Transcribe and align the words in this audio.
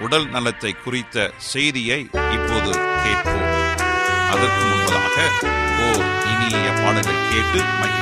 உடல் 0.00 0.28
நலத்தை 0.28 0.72
குறித்த 0.72 1.30
செய்தியை 1.36 2.00
இப்போது 2.12 2.70
கேட்போம். 3.04 3.48
அதற்கு 4.30 4.64
முன்பதாக 4.64 5.16
ஓர் 5.86 6.04
இனிய 6.32 6.70
பாடலை 6.70 7.14
கேட்டு 7.30 7.60
மகிழ்வோம் 7.80 8.01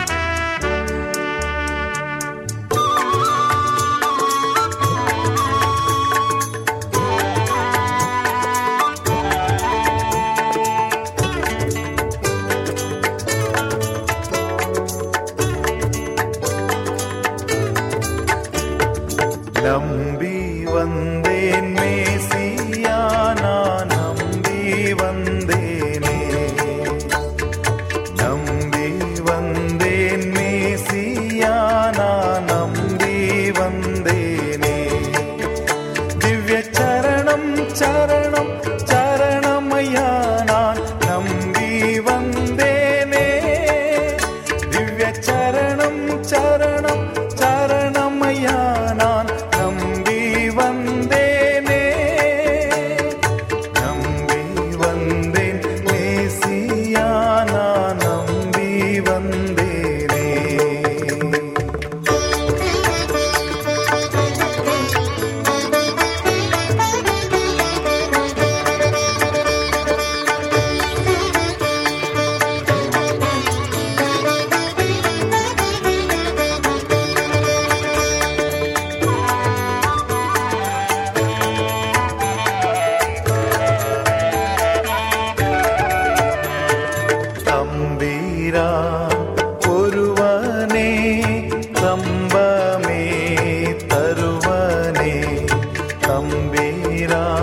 मेरा 97.11 97.40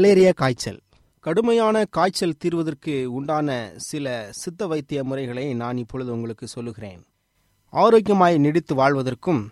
மலேரியா 0.00 0.30
காய்ச்சல். 0.34 0.80
கடுமையான 1.20 1.84
காய்ச்சல் 1.84 2.36
தீர்வதற்கு 2.44 3.04
உண்டான 3.04 3.72
சில 3.76 4.28
சித்த 4.30 4.66
வைத்திய 4.66 5.04
முறைகளை 5.04 5.54
நான் 5.54 5.76
இப்பொழுது 5.76 6.12
உங்களுக்கு 6.12 6.46
சொல்லுகிறேன். 6.48 7.06
ஆரோக்கியமாய் 7.70 8.38
நீடித்து 8.38 8.74
வாழ்வதற்கும் 8.74 9.48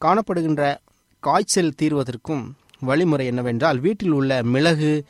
காணப்படுகின்ற 0.00 0.76
காய்ச்சல் 1.20 1.74
தீர்வதற்கும் 1.82 2.50
வழிமுறை 2.80 3.26
என்னவென்றால் 3.26 3.78
வீட்டில் 3.78 4.10
உள்ள 4.10 4.42
மிளகு 4.42 5.04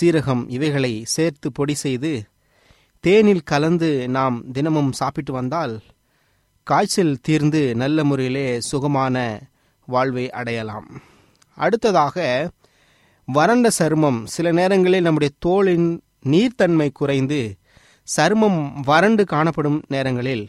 சீரகம் 0.00 0.44
இவைகளை 0.48 1.04
சேர்த்து 1.04 1.52
பொடி 1.52 1.74
செய்து 1.74 2.24
தேனில் 3.00 3.42
கலந்து 3.42 4.08
நாம் 4.08 4.52
தினமும் 4.52 4.92
சாப்பிட்டு 4.92 5.32
வந்தால் 5.32 5.80
காய்ச்சல் 6.62 7.18
தீர்ந்து 7.22 7.74
நல்ல 7.74 8.04
முறையிலே 8.04 8.60
சுகமான 8.60 9.40
வாழ்வை 9.86 10.30
அடையலாம். 10.30 11.00
அடுத்ததாக 11.58 12.50
வறண்ட 13.28 13.68
சருமம். 13.78 14.18
சில 14.24 14.52
நேரங்களில் 14.52 15.06
நம்முடைய 15.06 15.30
தோலின் 15.46 15.88
நீர்த்தன்மை 16.32 16.88
குறைந்து 16.92 17.40
சருமம் 18.08 18.60
வறண்டு 18.84 19.24
காணப்படும் 19.24 19.78
நேரங்களில் 19.88 20.44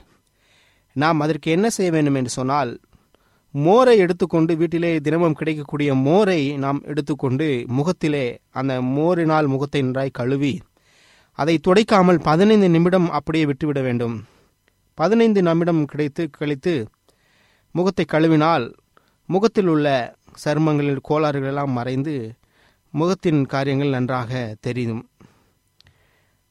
நாம் 0.95 1.19
அதற்கு 1.19 1.51
என்ன 1.51 1.67
செய்ய 1.69 1.91
வேண்டும் 1.91 2.15
என்று 2.15 2.29
சொன்னால் 2.29 2.71
மோரை 3.53 3.97
எடுத்துக்கொண்டு 3.97 4.53
வீட்டிலே 4.55 4.91
தினமும் 4.99 5.33
கிடைக்கக்கூடிய 5.33 5.89
மோரை 6.05 6.39
நாம் 6.57 6.79
எடுத்துக்கொண்டு 6.85 7.47
முகத்திலே 7.67 8.25
அந்த 8.51 8.73
மோரினால் 8.95 9.47
முகத்தை 9.47 9.81
நன்றாய் 9.81 10.17
கழுவி 10.19 10.53
அதை 11.39 11.55
துடைக்காமல் 11.67 12.19
பதினைந்து 12.19 12.69
நிமிடம் 12.69 13.09
அப்படியே 13.09 13.45
விட்டுவிட 13.45 13.79
வேண்டும். 13.81 14.15
பதினைந்து 14.97 15.41
நிமிடம் 15.41 15.81
கிடைத்து 15.85 16.23
கழித்து 16.29 16.73
முகத்தை 17.75 18.05
கழுவினால் 18.11 18.65
முகத்தில் 19.29 19.67
உள்ள 19.67 19.87
சருமங்களில் 20.43 21.05
கோளாறுகள் 21.09 21.51
எல்லாம் 21.51 21.71
மறைந்து 21.71 22.15
முகத்தின் 22.99 23.41
காரியங்கள் 23.45 23.95
நன்றாக 23.95 24.31
தெரியும். 24.65 25.03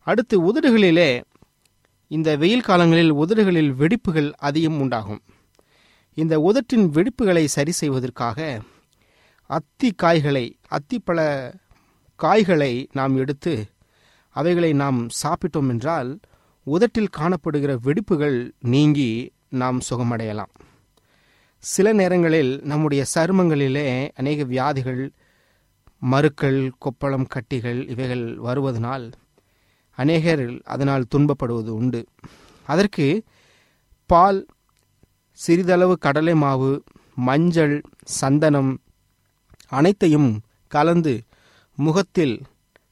அடுத்து 0.06 0.36
உதடுகளிலே 0.48 1.10
இந்த 2.10 2.36
வெயில் 2.36 2.66
காலங்களில் 2.68 3.12
உதடுகளில் 3.22 3.72
வெடிப்புகள் 3.80 4.28
அதிகம் 4.48 4.80
உண்டாகும். 4.80 5.22
இந்த 6.16 6.34
உதட்டின் 6.48 6.86
வெடிப்புகளை 6.96 7.44
சரி 7.56 7.72
செய்வதற்காக 7.80 8.38
அத்தி 9.50 9.88
காய்களை 9.96 10.44
அத்திப்பழ 10.70 11.18
காய்களை 12.18 12.72
நாம் 12.92 13.16
எடுத்து 13.16 13.54
அவைகளை 14.36 14.70
நாம் 14.72 15.00
சாப்பிட்டோம் 15.22 15.68
என்றால் 15.68 16.10
உதட்டில் 16.66 17.14
காணப்படுகிற 17.16 17.72
வெடிப்புகள் 17.86 18.38
நீங்கி 18.60 19.10
நாம் 19.48 19.78
சுகமடையலாம். 19.90 20.54
சில 21.64 21.92
நேரங்களில் 21.92 22.52
நம்முடைய 22.62 23.02
சருமங்களிலே 23.14 23.86
அநேக 24.14 24.44
வியாதிகள் 24.44 25.04
மறுக்கள் 26.02 26.72
கொப்பளம் 26.84 27.28
கட்டிகள் 27.28 27.80
இவைகள் 27.88 28.38
வருவதனால் 28.38 29.06
அநேகர் 29.98 30.44
அதனால் 30.64 31.08
துன்பப்படுவது 31.14 31.70
உண்டு. 31.70 32.00
அதற்கு 32.66 33.06
பால் 34.10 34.40
சிறிதளவு 35.38 35.98
கடலை 35.98 36.34
மாவு 36.34 36.70
மஞ்சள் 37.18 37.76
சந்தனம் 38.20 38.72
அனைத்தையும் 39.68 40.30
கலந்து 40.70 41.14
முகத்தில் 41.78 42.36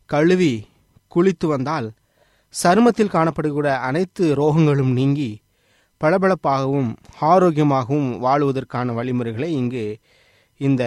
கழுவி 0.07 0.53
குளித்து 1.13 1.47
வந்தால் 1.47 1.89
சருமத்தில் 2.55 3.15
காணப்படக்கூடிய 3.15 3.75
அனைத்து 3.81 4.25
ரோகங்களும் 4.35 4.93
நீங்கி 4.93 5.31
பளபளப்பாகவும் 6.01 6.91
ஆரோக்கியமாகவும் 7.21 8.11
வாழுவதற்கான 8.23 8.95
வழிமுறைகளை 8.95 9.49
இங்கு 9.53 9.85
இந்த 10.61 10.83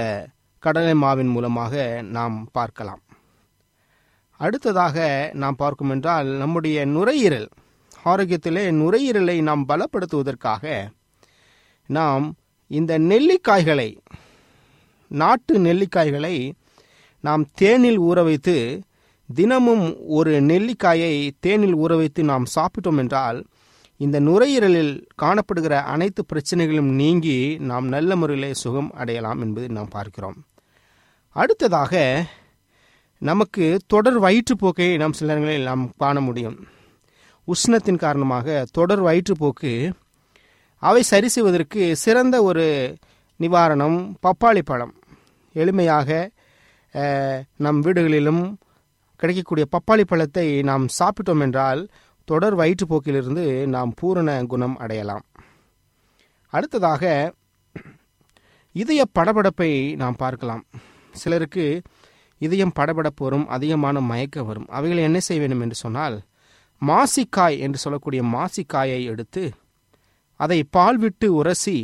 கடலை 0.63 0.94
மாவின் 0.94 1.31
மூலமாக 1.31 1.74
நாம் 2.12 2.38
பார்க்கலாம். 2.51 3.01
அடுத்ததாக 4.39 4.98
நாம் 5.33 5.56
பார்க்கும் 5.56 5.89
என்றால் 5.89 6.27
நம்முடைய 6.38 6.77
நுரையீரல் 6.86 7.48
ஆரோக்கியத்திலே 8.06 8.63
நுரையீரலை 8.71 9.38
நாம் 9.42 9.63
பலப்படுத்துவதற்காக 9.68 10.65
நாம் 11.89 12.25
இந்த 12.71 12.94
நெல்லிக்காய்களை 13.09 13.89
நாட்டு 15.12 15.54
நெல்லிக்காய்களை 15.59 16.36
நாம் 17.24 17.44
தேனில் 17.56 18.00
ஊற 18.00 18.24
வைத்து 18.24 18.56
தினமும் 19.30 19.86
ஒரு 20.07 20.33
நெல்லிக்காயை 20.42 21.13
தேனில் 21.39 21.75
ஊற 21.75 21.95
வைத்து 21.98 22.21
நாம் 22.24 22.45
சாப்பிட்டோம் 22.56 22.98
என்றால் 22.98 23.39
இந்த 24.00 24.18
நுரையீரலில் 24.20 24.92
காணப்படுகிற 25.22 25.74
அனைத்து 25.94 26.22
பிரச்சனைகளும் 26.32 26.92
நீங்கி 27.00 27.38
நாம் 27.70 27.86
நல்ல 27.94 28.16
முறையிலே 28.16 28.50
சுகம் 28.64 28.90
அடையலாம் 29.02 29.40
என்பதை 29.46 29.68
நாம் 29.78 29.94
பார்க்கிறோம். 29.96 30.38
அடுத்ததாக 31.36 31.94
நமக்கு 33.22 33.66
தொடர் 33.94 34.20
வயிற்றுப்போக்கை 34.26 34.90
நாம் 35.02 35.18
சில 35.20 35.30
நேரங்களில் 35.32 35.70
நாம் 35.70 35.86
காண 36.04 36.20
முடியும். 36.28 36.58
உஷ்ணத்தின் 37.48 38.04
காரணமாக 38.06 38.66
தொடர் 38.78 39.04
வயிற்றுப்போக்கு 39.08 39.74
அவை 40.84 41.02
சரி 41.12 41.28
செய்வதற்கு 41.36 41.84
சிறந்த 42.04 42.36
ஒரு 42.50 42.66
நிவாரணம் 43.40 43.98
பப்பாளி 44.26 44.62
பழம். 44.72 44.94
எளிமையாக 45.56 46.10
நம் 47.66 47.80
வீடுகளிலும் 47.86 48.44
கிடைக்கக்கூடிய 49.20 49.66
பப்பாளி 49.74 50.04
பழத்தை 50.12 50.48
நாம் 50.70 50.86
சாப்பிட்டோம் 51.00 51.44
என்றால் 51.46 51.82
தொடர் 52.27 52.56
வயிற்றுப்போக்கிலிருந்து 52.59 53.45
நாம் 53.75 53.91
பூரண 54.00 54.29
குணம் 54.51 54.77
அடையலாம். 54.83 55.25
அடுத்ததாக 56.53 57.03
இதய 58.75 59.01
படபடப்பை 59.19 59.71
நாம் 60.01 60.19
பார்க்கலாம். 60.24 60.63
சிலருக்கு 61.12 61.65
இதயம் 62.41 62.74
படபடப்பு 62.79 63.24
வரும் 63.25 63.47
அதிகமான 63.56 64.00
மயக்கம் 64.09 64.47
வரும். 64.50 64.68
அவைகளை 64.77 65.03
என்ன 65.03 65.19
செய்ய 65.19 65.41
வேண்டும் 65.41 65.63
என்று 65.65 65.77
சொன்னால் 65.83 66.18
மாசிக்காய் 66.81 67.56
என்று 67.65 67.79
சொல்லக்கூடிய 67.83 68.21
மாசிக்காயை 68.35 69.00
எடுத்து 69.12 69.44
அதை 70.39 70.59
பால் 70.75 70.97
விட்டு 70.97 71.27
உரசி 71.33 71.77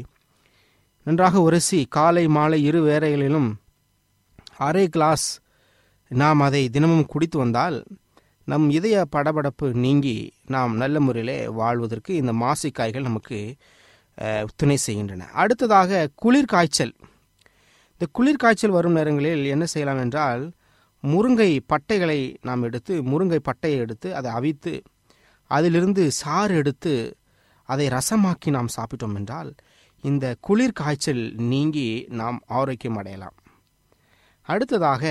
நன்றாக 1.07 1.39
உரசி 1.39 1.79
காலை 1.95 2.25
மாலை 2.27 2.59
இரு 2.63 2.81
வேளைகளிலும் 2.89 3.49
அரை 4.67 4.85
கிளாஸ் 4.89 5.27
நாம் 6.11 6.39
அதை 6.39 6.61
தினமும் 6.69 7.05
குடித்து 7.05 7.37
வந்தால் 7.37 7.77
நம் 8.47 8.65
இதய 8.69 8.97
படபடப்பு 9.15 9.67
நீங்கி 9.85 10.17
நாம் 10.47 10.73
நல்ல 10.75 10.99
முறையிலே 10.99 11.37
வாழ்வதற்கு 11.59 12.11
இந்த 12.15 12.33
மாசிக்காய்கள் 12.43 13.07
நமக்கு 13.09 13.39
துணை 14.55 14.77
செய்கின்றன. 14.77 15.27
அடுத்ததாக 15.41 16.09
குளிர் 16.15 16.51
காய்ச்சல். 16.53 16.93
இந்த 17.93 18.05
குளிர் 18.11 18.41
காய்ச்சல் 18.43 18.75
வரும் 18.77 18.91
நேரங்களில் 18.91 19.45
என்ன 19.45 19.65
செய்யலாம் 19.65 20.01
என்றால் 20.05 20.43
முருங்கை 21.03 21.51
பட்டைகளை 21.71 22.19
நாம் 22.41 22.63
எடுத்து 22.63 22.93
முருங்கை 23.03 23.39
பட்டையை 23.49 23.79
எடுத்து 23.85 24.09
அதை 24.15 24.29
அவித்து 24.31 24.73
அதிலிருந்து 25.51 26.03
சாறு 26.11 26.53
எடுத்து 26.55 26.93
அதை 27.69 27.85
ரசமாக்கி 27.87 28.49
நாம் 28.49 28.75
சாப்பிட்டோம் 28.77 29.15
என்றால் 29.15 29.49
இந்த 30.03 30.35
குளிர் 30.39 30.77
காய்ச்சல் 30.81 31.23
நீங்கி 31.51 31.87
நாம் 32.09 32.37
ஆரோக்கியம் 32.59 32.95
அடையலாம். 32.95 33.35
அடுத்ததாக 34.47 35.03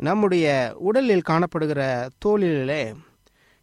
நம்முடைய 0.00 0.46
உடலில் 0.78 1.28
காணப்படுகிற 1.28 1.82
தோலிலே 2.24 2.82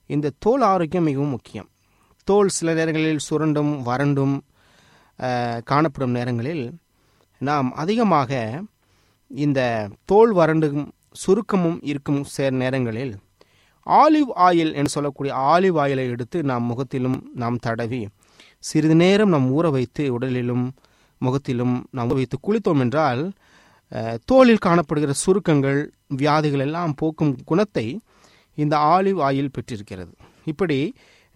இந்த 0.09 0.33
தோல் 0.39 0.61
ஆரோக்கியம் 0.61 1.03
மிகவும் 1.03 1.29
முக்கியம். 1.29 1.69
தோல் 2.27 2.47
சில 2.47 2.73
நேரங்களில் 2.73 3.25
சுரண்டும் 3.29 3.81
வறண்டும் 3.81 4.35
காணப்படும் 5.63 6.11
நேரங்களில் 6.11 6.63
நாம் 7.41 7.73
அதிகமாக 7.73 8.61
இந்த 9.27 9.89
தோல் 10.05 10.31
வறண்டும் 10.31 10.93
சுருக்கமும் 11.25 11.79
இருக்கும் 11.81 12.23
சேர் 12.23 12.53
நேரங்களில் 12.53 13.13
ஆலிவ் 13.87 14.31
ஆயில் 14.37 14.73
என்று 14.73 14.89
சொல்லக்கூடிய 14.89 15.35
ஆலிவ் 15.35 15.77
ஆயிலை 15.79 16.05
எடுத்து 16.09 16.43
நாம் 16.43 16.63
முகத்திலும் 16.63 17.31
நாம் 17.35 17.57
தடவி 17.57 18.07
சிறிது 18.59 18.95
நேரம் 18.95 19.29
நாம் 19.29 19.47
ஊற 19.57 19.69
வைத்து 19.71 20.19
உடலிலும் 20.19 20.65
முகத்திலும் 21.21 21.87
நாம் 21.91 22.09
ஊற 22.09 22.13
வைத்து 22.13 22.37
குளித்தோம் 22.47 22.79
என்றால் 22.79 23.21
தோலில் 24.25 24.65
காணப்படுகிற 24.65 25.13
சுருக்கங்கள் 25.25 25.79
வியாதிகள் 26.19 26.59
எல்லாம் 26.59 26.93
போக்கும் 26.95 27.43
குணத்தை 27.43 27.85
இந்த 28.57 28.77
ஆலிவ் 28.77 29.19
ஆயில் 29.27 29.53
பெற்றிருக்கிறது. 29.53 30.13
இப்படி 30.45 30.79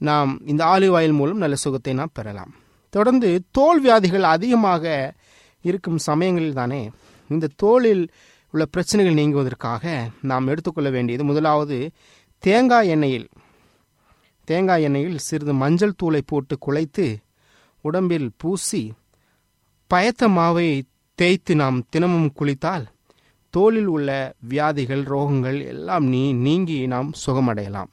நாம் 0.01 0.41
இந்த 0.45 0.65
ஆலிவ் 0.65 0.95
ஆயில் 0.99 1.11
மூலம் 1.11 1.37
நல்ல 1.37 1.55
சுகத்தை 1.55 1.93
நாம் 1.93 2.13
பெறலாம். 2.13 2.51
தொடர்ந்து 2.89 3.29
தோல் 3.51 3.81
வியாதிகள் 3.81 4.23
அதிகமாக 4.23 4.83
இருக்கும் 5.61 5.97
சமயங்களில் 5.97 6.53
தானே 6.53 6.81
இந்த 7.29 7.51
தோலில் 7.63 8.03
உள்ள 8.53 8.65
பிரச்சனைகள் 8.65 9.13
நீங்குவதற்காக 9.13 9.83
நாம் 10.21 10.47
எடுத்துக்கொள்ள 10.47 10.89
வேண்டியது 10.89 11.23
முதலாவது 11.23 11.77
தேங்காய் 12.43 12.89
எண்ணெயில் 12.89 13.27
தேங்காய் 14.47 14.83
எண்ணெயில் 14.83 15.15
சிறிது 15.17 15.53
மஞ்சள் 15.53 15.99
தூளை 16.03 16.21
போட்டு 16.25 16.57
குழைத்து 16.65 17.05
உடம்பில் 17.81 18.31
பூசி 18.37 18.81
பயத்த 19.91 20.27
மாவை 20.29 20.67
தேய்த்து 21.19 21.55
நாம் 21.55 21.85
தினமும் 21.89 22.33
குளித்தால் 22.33 22.85
தோலில் 23.57 23.85
உள்ள 23.85 24.09
வியாதிகள் 24.39 25.03
ரோகங்கள் 25.03 25.65
எல்லாம் 25.65 26.05
நீ 26.05 26.33
நீங்கி 26.33 26.87
நாம் 26.87 27.09
சுகமடையலாம். 27.25 27.91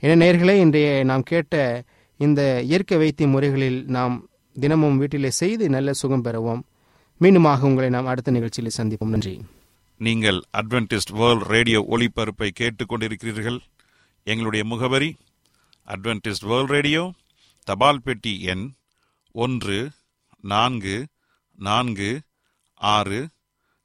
என 0.00 0.14
நேர்களே 0.24 0.54
இன்றைய 0.58 1.04
நாம் 1.04 1.22
கேட்ட 1.22 1.84
இந்த 2.16 2.62
இயற்கை 2.62 2.98
வைத்திய 2.98 3.28
முறைகளில் 3.28 3.84
நாம் 3.86 4.28
தினமும் 4.60 4.98
வீட்டிலே 4.98 5.30
செய்து 5.30 5.68
நல்ல 5.68 5.92
சுகம் 5.92 6.24
பெறுவோம். 6.24 6.62
மீண்டுமாக 7.20 7.60
உங்களை 7.60 7.88
நாம் 7.88 8.06
அடுத்த 8.06 8.30
நிகழ்ச்சியில் 8.30 8.76
சந்திப்போம். 8.76 9.12
நன்றி. 9.14 9.40
நீங்கள் 9.98 10.38
அட்வென்டிஸ்ட் 10.58 11.12
வேர்ல்ட் 11.12 11.46
ரேடியோ 11.46 11.80
ஒளிபரப்பை 11.90 12.50
கேட்டுக்கொண்டிருக்கிறீர்கள். 12.60 13.58
எங்களுடைய 14.22 14.64
முகவரி 14.64 15.10
அட்வென்டிஸ்ட் 15.86 16.46
வேர்ல்ட் 16.46 16.68
ரேடியோ 16.68 17.12
தபால் 17.64 18.02
பெட்டி 18.04 18.42
எண் 18.42 18.64
ஒன்று 19.32 19.90
நான்கு 20.40 21.06
நான்கு 21.56 22.20
ஆறு 22.74 23.28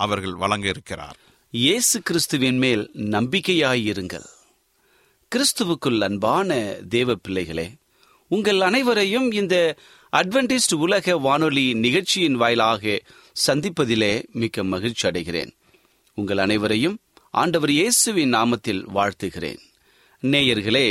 அவர்கள் 0.00 0.36
வழங்க 0.42 0.66
இருக்கிறார் 0.68 1.16
இயேசு 1.50 1.96
கிறிஸ்துவின் 2.02 2.58
மேல் 2.58 2.82
நம்பிக்கையாயிருங்கள். 3.16 4.26
கிறிஸ்துவுக்குள் 5.32 6.00
அன்பான 6.00 6.50
தேவ 6.88 7.14
பிள்ளைகளே 7.14 7.66
உங்கள் 8.28 8.60
அனைவரையும் 8.60 9.28
இந்த 9.32 9.76
அட்வென்டிஸ்ட் 10.16 10.74
உலக 10.74 11.16
வானொலி 11.16 11.64
நிகழ்ச்சியின் 11.74 12.34
வாயிலாக 12.34 13.02
சந்திப்பதிலே 13.46 14.12
மிக்க 14.32 14.64
மகிழ்ச்சி 14.64 15.08
அடைகிறேன். 15.08 15.52
உங்கள் 16.14 16.38
அனைவரையும் 16.38 16.96
ஆண்டவர் 17.30 17.70
இயேசுவின் 17.70 18.32
நாமத்தில் 18.34 18.82
வாழ்த்துகிறேன். 18.94 19.60
நேயர்களே 20.22 20.86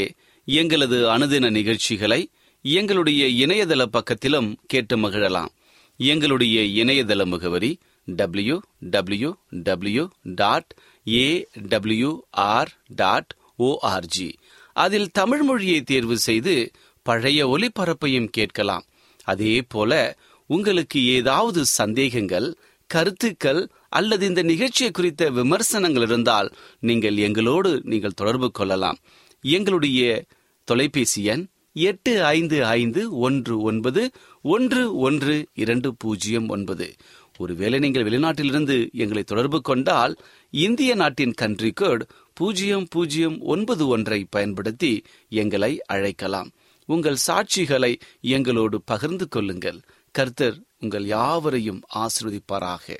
எங்களது 0.46 0.98
அனுதின 1.18 1.50
நிகழ்ச்சிகளை 1.50 2.22
எங்களுடைய 2.62 3.46
இணையதள 3.46 3.86
பக்கத்திலும் 3.92 4.50
கேட்டு 4.68 4.96
மகிழலாம். 4.98 5.52
எங்களுடைய 5.98 6.84
இணையதள 6.84 7.26
முகவரி 7.26 7.72
W 8.16 8.60
W 8.80 9.34
W 9.50 10.08
dot 10.24 10.76
A 11.08 11.48
W 11.68 12.20
R 12.30 12.72
dot 12.88 13.34
O R G 13.60 14.34
அதில் 14.74 15.12
தமிழ் 15.12 15.42
மொழியை 15.42 15.82
தேர்வு 15.82 16.18
செய்து 16.18 16.72
பழைய 17.04 17.48
ஒலிபரப்பையும் 17.48 18.30
கேட்கலாம். 18.30 18.86
அதே 19.24 19.62
போல 19.62 20.18
உங்களுக்கு 20.46 21.06
ஏதாவது 21.06 21.66
சந்தேகங்கள் 21.66 22.56
கருத்துக்கள் 22.88 23.70
அல்லது 23.90 24.26
இந்த 24.26 24.42
நிகழ்ச்சியை 24.42 24.92
குறித்த 24.92 25.30
விமர்சனங்கள் 25.30 26.02
இருந்தால் 26.02 26.52
நீங்கள் 26.80 27.18
எங்களோடு 27.18 27.82
நீங்கள் 27.84 28.12
தொடர்பு 28.12 28.52
கொள்ளலாம். 28.52 28.98
எங்களுடைய 29.42 30.26
தொலைபேசி 30.64 31.24
எண் 31.24 31.48
எட்டு 31.74 32.26
ஐந்து 32.26 32.66
ஐந்து 32.66 33.18
ஒன்று 33.18 33.62
ஒன்பது 33.62 34.12
ஒன்று 34.42 34.96
ஒன்று 34.98 35.46
இரண்டு 35.54 35.96
பூஜ்ஜியம் 35.96 36.48
ஒன்பது. 36.48 36.96
ஒருவேளை 37.40 37.80
நீங்கள் 37.80 38.04
வெளிநாட்டிலிருந்து 38.04 38.78
எங்களை 38.94 39.24
தொடர்பு 39.24 39.62
கொண்டால் 39.62 40.14
இந்திய 40.52 40.96
நாட்டின் 40.96 41.34
கன்ட்ரி 41.42 41.72
கோட் 41.74 42.04
பூஜ்ஜியம் 42.34 42.88
பூஜ்ஜியம் 42.90 43.38
ஒன்பது 43.40 43.88
ஒன்றை 43.88 44.20
பயன்படுத்தி 44.30 44.92
எங்களை 45.30 45.72
அழைக்கலாம். 45.86 46.50
உங்கள் 46.86 47.18
சாட்சிகளை 47.28 47.92
எங்களோடு 48.22 48.82
பகிர்ந்து 48.82 49.28
கொள்ளுங்கள். 49.28 49.80
கர்த்தர் 50.12 50.58
உங்கள் 50.80 51.06
யாவரையும் 51.06 51.82
ஆசிர்வதிப்பாராக. 51.96 52.98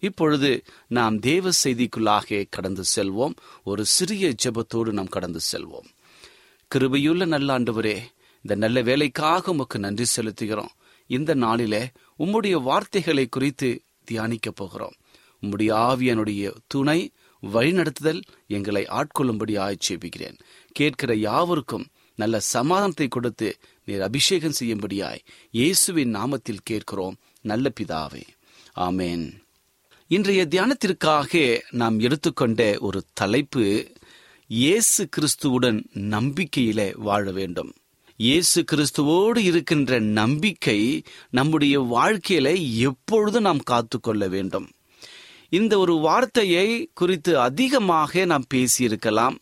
இப்பொழுது 0.00 0.50
நாம் 0.86 1.18
தேவ 1.18 1.50
செய்திக்குள்ளாக 1.64 2.46
கடந்து 2.50 2.82
செல்வோம். 2.96 3.34
ஒரு 3.64 3.84
சிறிய 3.84 4.34
ஜெபத்தோடு 4.44 4.92
நாம் 4.92 5.14
கடந்து 5.16 5.40
செல்வோம். 5.52 5.88
கிருபையுள்ள 6.74 7.26
நல்ல 7.26 7.58
ஆண்டவரே 7.58 7.98
இந்த 8.42 8.54
நல்ல 8.54 8.82
வேலைக்காக 8.82 9.50
உமக்கு 9.50 9.78
நன்றி 9.78 10.04
செலுத்துகிறோம். 10.16 10.72
இந்த 11.16 11.34
நாளிலே 11.34 11.82
உம்முடைய 12.18 12.62
வார்த்தைகளை 12.62 13.26
குறித்து 13.26 13.82
தியானிக்க 14.04 14.50
போகிறோம். 14.50 14.94
உம்முடைய 15.42 15.70
ஆவியனுடைய 15.88 16.54
துணை 16.66 17.10
வழிநடத்துதல் 17.42 18.20
எங்களை 18.46 18.82
ஆட்கொள்ளும்படி 18.84 19.54
ஆட்சேபிக்கிறேன் 19.56 20.38
கேட்கிற 20.72 21.14
யாவருக்கும் 21.14 21.86
நல்ல 22.14 22.40
சமாதானத்தை 22.40 23.08
கொடுத்து 23.08 23.48
நீர் 23.84 24.02
அபிஷேகம் 24.02 24.58
செய்யும்படியாய் 24.60 25.24
இயேசுவின் 25.50 26.14
நாமத்தில் 26.14 26.64
கேட்கிறோம். 26.64 27.16
நல்ல 27.40 27.72
பிதாவே. 27.80 28.24
ஆமேன். 28.76 29.26
இன்றைய 30.08 30.46
தியானத்திற்காக 30.50 31.60
நாம் 31.70 31.98
எடுத்துக்கொண்ட 31.98 32.76
ஒரு 32.80 33.04
தலைப்பு 33.12 33.92
இயேசு 34.46 35.08
கிறிஸ்துவுடன் 35.16 35.80
நம்பிக்கையிலே 35.94 36.88
வாழ 36.96 37.30
வேண்டும். 37.30 37.72
இயேசு 38.22 38.58
கிறிஸ்துவோடு 38.70 39.38
இருக்கின்ற 39.38 39.98
நம்பிக்கை 39.98 40.80
நம்முடைய 41.30 41.76
வாழ்க்கையில 41.92 42.48
எப்பொழுது 42.80 43.38
நாம் 43.40 43.62
காத்து 43.70 44.00
கொள்ள 44.00 44.28
வேண்டும்? 44.28 44.66
இந்த 45.48 45.72
ஒரு 45.78 45.94
வார்த்தையை 45.98 46.66
குறித்து 46.94 47.32
அதிகமாக 47.40 48.24
நாம் 48.24 48.46
பேசியிருக்கலாம் 48.54 49.36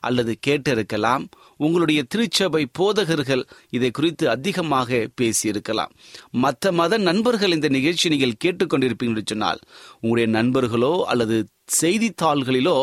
அல்லது 0.00 0.32
கேட்டிருக்கலாம். 0.46 1.24
உங்களுடைய 1.56 2.02
திருச்சபை 2.02 2.66
போதகர்கள் 2.72 3.46
இதை 3.70 3.90
குறித்து 3.90 4.28
அதிகமாக 4.28 5.08
பேசியிருக்கலாம். 5.20 5.92
மற்ற 6.30 6.72
மத 6.72 6.98
நண்பர்கள் 6.98 7.52
இந்த 7.52 7.68
நிகழ்ச்சி 7.68 8.08
நீங்கள் 8.08 8.40
கேட்டுக்கொண்டிருப்பீங்க 8.44 9.22
சொன்னால் 9.24 9.60
உங்களுடைய 10.00 10.28
நண்பர்களோ 10.38 10.94
அல்லது 11.04 11.36
செய்தித்தாள்களிலோ 11.80 12.78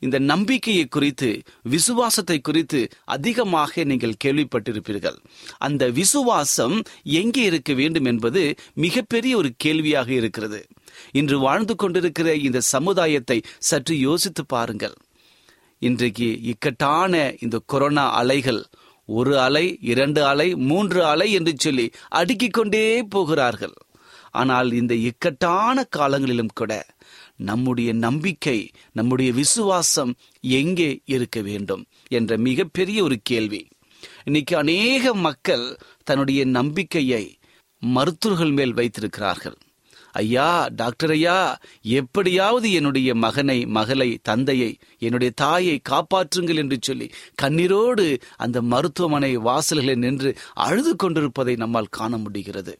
இந்த 0.00 0.18
நம்பிக்கையை 0.18 0.84
குறித்து 0.86 1.42
விசுவாசத்தை 1.62 2.40
குறித்து 2.40 2.88
அதிகமாக 3.04 3.84
நீங்கள் 3.84 4.20
கேள்விப்பட்டிருப்பீர்கள். 4.24 5.18
அந்த 5.58 5.88
விசுவாசம் 5.90 6.82
எங்கே 7.04 7.42
இருக்க 7.42 7.72
வேண்டும் 7.72 8.04
என்பது 8.04 8.54
மிகப்பெரிய 8.74 9.36
ஒரு 9.36 9.50
கேள்வியாக 9.56 10.12
இருக்கிறது. 10.12 10.60
இன்று 11.12 11.38
வாழ்ந்து 11.38 11.76
கொண்டிருக்கிற 11.76 12.34
இந்த 12.34 12.60
சமுதாயத்தை 12.60 13.42
சற்று 13.58 13.98
யோசித்து 13.98 14.44
பாருங்கள். 14.46 14.96
இன்றைக்கு 15.82 16.26
இக்கட்டான 16.42 17.12
இந்த 17.38 17.56
கொரோனா 17.66 18.02
அலைகள் 18.12 18.58
ஒரு 19.08 19.40
அலை 19.40 19.78
இரண்டு 19.80 20.24
அலை 20.24 20.46
மூன்று 20.54 21.04
அலை 21.04 21.32
என்று 21.32 21.52
சொல்லி 21.56 21.90
அடுக்கிக் 22.08 22.52
கொண்டே 22.52 22.82
போகிறார்கள். 23.02 23.72
ஆனால் 24.30 24.72
இந்த 24.72 24.94
இக்கட்டான 24.94 25.84
காலங்களிலும் 25.84 26.52
கூட 26.54 26.72
நம்முடைய 27.36 27.92
நம்பிக்கை 27.92 28.58
நம்முடைய 28.92 29.32
விசுவாசம் 29.32 30.12
எங்கே 30.40 30.90
இருக்க 31.04 31.40
வேண்டும் 31.40 31.86
என்ற 32.08 32.38
மிகப்பெரிய 32.38 33.02
ஒரு 33.02 33.18
கேள்வி. 33.22 33.62
இன்னைக்கு 34.24 34.56
அநேக 34.56 35.14
மக்கள் 35.14 35.66
தன்னுடைய 36.02 36.44
நம்பிக்கையை 36.58 37.24
மருத்துவர்கள் 37.82 38.50
மேல் 38.50 38.72
வைத்திருக்கிறார்கள். 38.72 39.58
ஐயா 40.12 40.68
டாக்டர் 40.76 41.10
ஐயா 41.10 41.58
எப்படியாவது 41.82 42.72
என்னுடைய 42.72 43.14
மகனை 43.14 43.66
மகளை 43.66 44.18
தந்தையை 44.22 44.78
என்னுடைய 44.98 45.32
தாயை 45.36 45.80
காப்பாற்றுங்கள் 45.88 46.56
என்று 46.56 46.78
சொல்லி 46.82 47.10
கண்ணீரோடு 47.42 48.20
அந்த 48.36 48.62
மருத்துவமனை 48.62 49.36
வாசல்களில் 49.36 49.96
நின்று 49.96 50.36
அழுது 50.54 50.96
கொண்டிருப்பதை 50.96 51.56
நம்மால் 51.56 51.86
காண 51.90 52.16
முடிகிறது. 52.16 52.78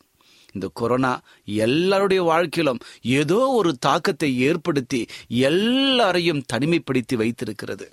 இந்த 0.53 0.71
கொரோனா 0.75 1.21
எல்லாருடைய 1.45 2.23
வாழ்க்கையிலும் 2.23 2.79
ஏதோ 3.03 3.47
ஒரு 3.49 3.77
தாக்கத்தை 3.77 4.41
ஏற்படுத்தி 4.41 5.07
எல்லாரையும் 5.29 6.43
தனிமைப்படுத்தி 6.53 7.17
வைத்திருக்கிறது. 7.17 7.93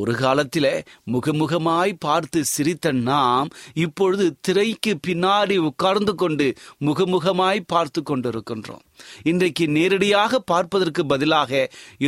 ஒரு 0.00 0.12
காலத்திலே 0.22 0.72
முகமுகமாய் 1.12 1.92
பார்த்து 2.06 2.40
சிரித்த 2.52 2.92
நாம் 3.08 3.48
இப்பொழுது 3.84 4.26
திரைக்கு 4.46 4.92
பின்னாடி 5.06 5.56
உட்கார்ந்து 5.68 6.12
கொண்டு 6.14 6.46
முகமுகமாய் 6.88 7.60
பார்த்து 7.72 8.00
கொண்டிருக்கின்றோம். 8.02 8.82
இன்றைக்கு 9.30 9.64
நேரடியாக 9.76 10.38
பார்ப்பதற்கு 10.50 11.02
பதிலாக 11.06 11.52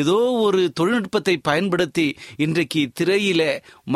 ஏதோ 0.00 0.16
ஒரு 0.47 0.61
தொழில்நுட்பத்தை 0.78 1.35
பயன்படுத்தி 1.49 2.06
இன்றைக்கு 2.44 2.82
திரையில 3.00 3.42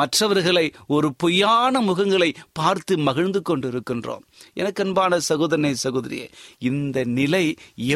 மற்றவர்களை 0.01 0.67
ஒரு 0.97 1.11
பொய்யான 1.23 1.83
முகங்களை 1.89 2.31
பார்த்து 2.53 2.97
மகிழ்ந்து 3.09 3.43
கொண்டிருக்கின்றோம். 3.51 4.25
எனக்கு 4.61 4.83
அன்பான 4.85 5.19
சகோதரனை 5.31 5.75
சகோதரியே 5.87 6.29
இந்த 6.71 7.05
நிலை 7.19 7.45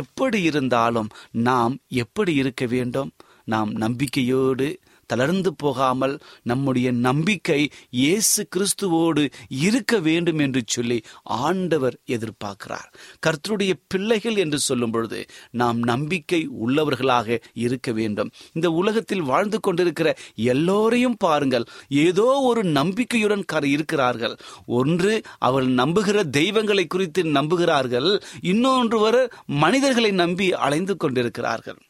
எப்படி 0.00 0.40
இருந்தாலும் 0.50 1.10
நாம் 1.48 1.76
எப்படி 2.04 2.34
இருக்க 2.42 2.66
வேண்டும்? 2.74 3.10
நாம் 3.54 3.70
நம்பிக்கையோடு 3.84 4.68
தளர்ந்து 5.08 5.50
போகாமல் 5.54 6.14
நம்முடைய 6.42 6.88
நம்பிக்கை 7.06 7.60
இயேசு 8.00 8.40
கிறிஸ்துவோடு 8.54 9.22
இருக்க 9.66 9.94
வேண்டும் 9.98 10.38
என்று 10.38 10.62
சொல்லி 10.66 10.98
ஆண்டவர் 11.42 11.96
எதிர்பார்க்கிறார். 12.16 12.88
கர்த்தருடைய 13.26 13.72
பிள்ளைகள் 13.88 14.36
என்று 14.36 14.58
சொல்லும் 14.58 14.90
பொழுது 14.90 15.20
நாம் 15.60 15.78
நம்பிக்கை 15.92 16.40
உள்ளவர்களாக 16.64 17.38
இருக்க 17.64 17.88
வேண்டும். 17.92 18.32
இந்த 18.52 18.70
உலகத்தில் 18.80 19.24
வாழ்ந்து 19.30 19.60
கொண்டிருக்கிற 19.60 20.08
எல்லோரையும் 20.52 21.18
பாருங்கள். 21.18 21.66
ஏதோ 22.06 22.28
ஒரு 22.50 22.62
நம்பிக்கையுடன் 22.78 23.44
கர 23.44 23.64
இருக்கிறார்கள். 23.66 24.36
ஒன்று 24.80 25.14
அவர் 25.48 25.66
நம்புகிற 25.80 26.18
தெய்வங்களை 26.30 26.86
குறித்து 26.86 27.22
நம்புகிறார்கள். 27.38 28.10
இன்னொன்று 28.52 28.98
வர 28.98 29.16
மனிதர்களை 29.62 30.10
நம்பி 30.22 30.48
அலைந்து 30.66 30.96
கொண்டிருக்கிறார்கள். 30.96 31.80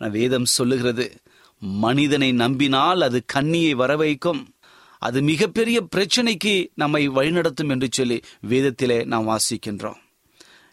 வேதம் 0.00 0.48
சொல்லுகிறது 0.56 1.06
மனிதனை 1.60 2.32
நம்பினால் 2.32 3.00
அது 3.00 3.24
கண்ணியை 3.26 3.74
வரவைக்கும். 3.74 4.46
அது 4.98 5.22
மிகப்பெரிய 5.22 5.86
பிரச்சனைக்கு 5.96 6.68
நம்மை 6.74 7.08
வழிநடத்தும் 7.08 7.68
என்று 7.68 7.88
சொல்லி 7.90 8.20
வேதத்திலே 8.48 9.04
நாம் 9.04 9.28
வாசிக்கின்றோம். 9.28 10.00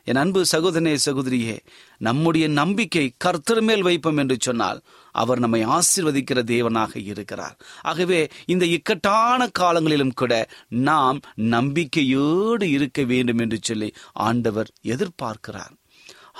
என் 0.03 0.15
அன்பு 0.15 0.45
சகோதரனே 0.51 0.97
சகோதரியே 1.05 1.57
நம்முடைய 1.97 2.47
நம்பிக்கை 2.47 3.13
கர்த்தர் 3.17 3.61
மேல் 3.61 3.81
வைப்போம் 3.81 4.17
என்று 4.17 4.37
சொன்னால் 4.39 4.81
அவர் 5.11 5.39
நம்மை 5.39 5.65
ஆசிர்வதிக்கிற 5.65 6.43
தேவனாக 6.43 7.05
இருக்கிறார். 7.05 7.57
ஆகவே 7.81 8.27
இந்த 8.45 8.65
இக்கட்டான 8.65 9.47
காலங்களிலும் 9.47 10.13
கூட 10.13 10.47
நாம் 10.67 11.19
நம்பிக்கையோடு 11.35 12.69
இருக்க 12.69 13.03
வேண்டும் 13.03 13.37
என்று 13.37 13.59
சொல்லி 13.61 13.93
ஆண்டவர் 14.13 14.71
எதிர்பார்க்கிறார். 14.83 15.73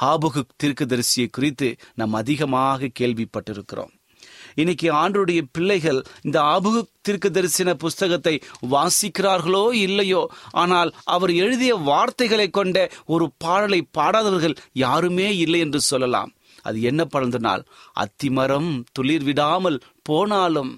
ஹாபுகு 0.02 0.42
தீர்க்கதரிசியை 0.64 1.28
குறித்து 1.32 1.76
நாம் 1.96 2.14
அதிகமாக 2.14 2.90
கேள்விப்பட்டிருக்கிறோம். 3.00 3.97
இன்னைக்கு 4.58 4.88
ஆண்டருடைய 4.94 5.42
பிள்ளைகள் 5.52 6.00
இந்த 6.22 6.38
ஆபுகு 6.54 6.80
தீர்க்க 7.02 7.28
தரிசன 7.30 7.70
புஸ்தகத்தை 7.76 8.34
வாசிக்கிறார்களோ 8.72 9.74
இல்லையோ? 9.78 10.22
ஆனால் 10.54 10.92
அவர் 11.06 11.34
எழுதிய 11.34 11.76
வார்த்தைகளை 11.90 12.50
கொண்ட 12.50 12.78
ஒரு 13.06 13.32
பாடலை 13.38 13.80
பாடாதவர்கள் 13.98 14.56
யாருமே 14.74 15.38
இல்லை 15.38 15.60
என்று 15.60 15.82
சொல்லலாம். 15.82 16.32
அது 16.62 16.82
என்ன 16.82 17.02
பலந்தனால் 17.06 17.64
அத்திமரம் 18.00 18.72
துளிர் 18.92 19.24
விடாமல் 19.24 19.80
போனாலும் 20.04 20.72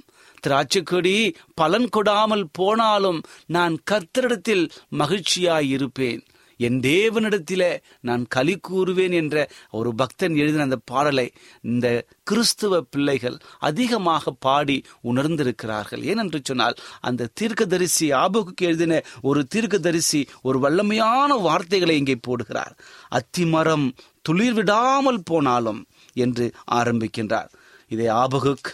திராட்சைக்கொடி 0.48 1.16
பலன் 1.54 1.90
கொடாமல் 1.96 2.46
போனாலும் 2.52 3.20
நான் 3.48 3.76
கர்த்தரிடத்தில் 3.92 4.66
மகிழ்ச்சியாயிருப்பேன் 4.98 6.22
என் 6.62 6.80
தேவனிடத்தில் 6.80 7.66
நான் 8.02 8.24
களி 8.28 8.56
கூறுவேன் 8.70 9.14
என்ற 9.14 9.36
ஒரு 9.72 9.90
பக்தன் 9.96 10.36
எழுதின 10.36 10.62
அந்த 10.62 10.78
பாடலை 10.86 11.26
இந்த 11.62 11.88
கிறிஸ்துவ 12.24 12.82
பிள்ளைகள் 12.82 13.38
அதிகமாக 13.60 14.34
பாடி 14.40 14.78
உணர்ந்திருக்கிறார்கள். 15.04 16.04
ஏனென்று 16.12 16.40
சொன்னால் 16.44 16.76
அந்த 17.02 17.30
தீர்க்கதரிசி 17.34 18.08
ஆபகுக்கு 18.14 18.62
எழுதின 18.62 19.02
ஒரு 19.22 19.44
தீர்க்கதரிசி 19.56 20.22
ஒரு 20.42 20.60
வல்லமையான 20.60 21.42
வார்த்தைகளை 21.42 21.98
இங்கே 21.98 22.18
போடுகிறார். 22.28 22.76
அத்திமரம் 23.12 23.88
துளிர் 24.22 24.54
விடாமல் 24.54 25.24
போனாலும் 25.24 25.82
என்று 26.14 26.52
ஆரம்பிக்கின்றார். 26.72 27.52
இதை 27.88 28.08
ஆபகுக் 28.08 28.70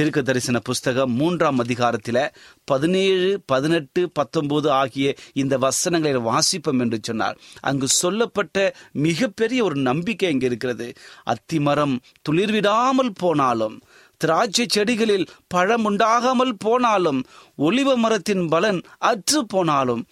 தீர்க்க 0.00 0.20
தரிசன 0.20 0.58
புஸ்தகம் 0.58 1.10
மூன்றாம் 1.12 1.58
அதிகாரத்தில் 1.58 2.18
பதினேழு 2.64 3.30
பதினெட்டு 3.46 4.02
பத்தொன்பது 4.10 4.68
ஆகிய 4.72 5.06
இந்த 5.32 5.54
வசனங்களை 5.58 6.20
வாசிப்போம் 6.22 6.80
என்று 6.80 6.98
சொன்னார். 7.02 7.36
அங்கு 7.60 7.88
சொல்லப்பட்ட 7.88 8.56
மிகப்பெரிய 9.06 9.64
ஒரு 9.64 9.76
நம்பிக்கை 9.88 10.30
இங்கே 10.30 10.46
இருக்கிறது. 10.46 10.86
அத்திமரம் 11.24 11.94
துளிர்விடாமல் 12.28 13.12
போனாலும் 13.14 13.76
திராட்சை 14.20 14.66
செடிகளில் 14.76 15.26
பழம் 15.46 15.84
உண்டாகாமல் 15.90 16.54
போனாலும் 16.58 17.20
ஒலிவ 17.58 17.96
மரத்தின் 17.96 18.44
பலன் 18.48 18.80
அற்று 19.10 19.42
போனாலும் 19.46 20.02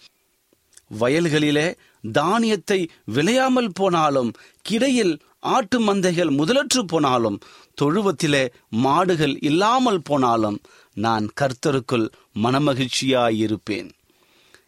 வயல்களிலே 0.99 1.67
தானியத்தை 2.03 2.79
விளையாமல் 3.15 3.73
போனாலும் 3.73 4.29
கிடையில் 4.65 5.15
ஆட்டு 5.39 5.77
மந்தைகள் 5.79 6.31
முதலற்று 6.37 6.81
போனாலும் 6.83 7.39
தொழுவத்திலே 7.81 8.49
மாடுகள் 8.69 9.35
இல்லாமல் 9.41 10.01
போனாலும் 10.01 10.61
நான் 10.93 11.29
கர்த்தருக்குள் 11.41 12.07
மனமகிழ்ச்சியாயிருப்பேன். 12.43 13.89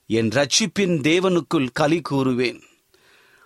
என் 0.07 0.29
ரட்சிப்பின் 0.29 0.95
தேவனுக்குள் 1.07 1.67
களி 1.73 2.01
கூறுவேன். 2.09 2.59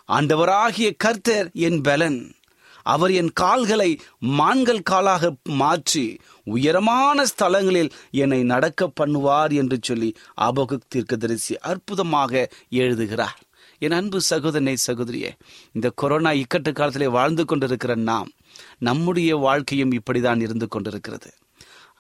ஆண்டவராகிய 0.10 0.92
கர்த்தர் 0.98 1.50
என் 1.54 1.82
பலன். 1.82 2.36
அவர் 2.84 3.12
என் 3.12 3.32
கால்களை 3.34 4.00
மான்கள் 4.20 4.82
காலாக 4.82 5.32
மாற்றி 5.44 6.20
உயரமான 6.44 7.26
ஸ்தலங்களில் 7.26 7.92
என்னை 8.12 8.44
நடக்க 8.44 8.92
பண்ணுவார் 9.00 9.54
என்று 9.56 9.78
சொல்லி 9.82 10.16
ஆபகு 10.42 10.78
தீர்க்கதரிசி 10.88 11.58
அற்புதமாக 11.60 12.52
எழுதுகிறார். 12.70 13.40
என் 13.80 13.92
அன்பு 13.92 14.22
சகோதரனை 14.22 14.76
சகோதரியே 14.88 15.32
இந்த 15.72 15.92
கொரோனா 15.96 16.32
இக்கட்டு 16.32 16.72
காலத்திலே 16.72 17.08
வாழ்ந்து 17.08 17.46
கொண்டிருக்கிற 17.46 17.96
நாம் 17.96 18.32
நம்முடைய 18.78 19.36
வாழ்க்கையும் 19.36 19.92
இப்படிதான் 19.92 20.42
இருந்து 20.42 20.68
கொண்டிருக்கிறது. 20.68 21.34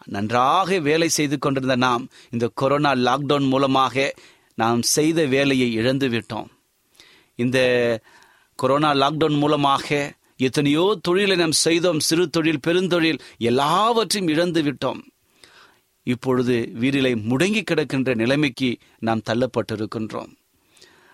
நன்றாக 0.05 0.79
வேலை 0.79 1.09
செய்து 1.09 1.37
கொண்டிருந்த 1.37 1.75
நாம் 1.75 2.07
இந்த 2.29 2.51
கொரோனா 2.53 2.93
லாக்டவுன் 2.93 3.47
மூலமாக 3.47 4.13
நாம் 4.55 4.81
செய்த 4.81 5.25
வேலையை 5.25 5.73
இழந்து 5.73 6.09
விட்டோம். 6.09 6.47
இந்த 7.35 7.57
கொரோனா 8.55 8.93
லாக்டவுன் 8.93 9.37
மூலமாக 9.37 10.13
எத்தனையோ 10.37 10.99
தொழிலை 11.01 11.35
நாம் 11.35 11.51
செய்தோம் 11.51 11.99
சிறு 11.99 12.29
தொழில் 12.29 12.59
பெருந்தொழில் 12.67 13.19
எல்லாவற்றையும் 13.37 14.31
இழந்து 14.33 14.63
விட்டோம். 14.63 15.01
இப்பொழுது 16.03 16.71
வீரிலை 16.79 17.21
முடங்கி 17.21 17.63
கிடக்கின்ற 17.63 18.15
நிலைமைக்கு 18.15 18.77
நாம் 18.99 19.21
தள்ளப்பட்டிருக்கின்றோம். 19.29 20.33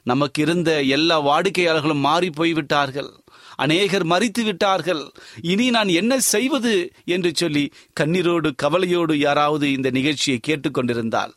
நமக்கு 0.03 0.41
இருந்த 0.41 0.83
எல்லா 0.83 1.21
வாடிக்கையாளர்களும் 1.21 1.99
மாறி 1.99 2.29
போய்விட்டார்கள். 2.29 3.23
அநேகர் 3.55 4.05
மறித்து 4.07 4.43
விட்டார்கள். 4.43 5.11
இனி 5.41 5.69
நான் 5.69 5.87
என்ன 5.87 6.19
செய்வது 6.19 6.93
என்று 7.05 7.31
சொல்லி 7.35 7.71
கண்ணீரோடு 7.99 8.51
கவலையோடு 8.55 9.19
யாராவது 9.19 9.71
இந்த 9.71 9.89
நிகழ்ச்சியை 9.89 10.39
கேட்டுக்கொண்டிருந்தால் 10.47 11.33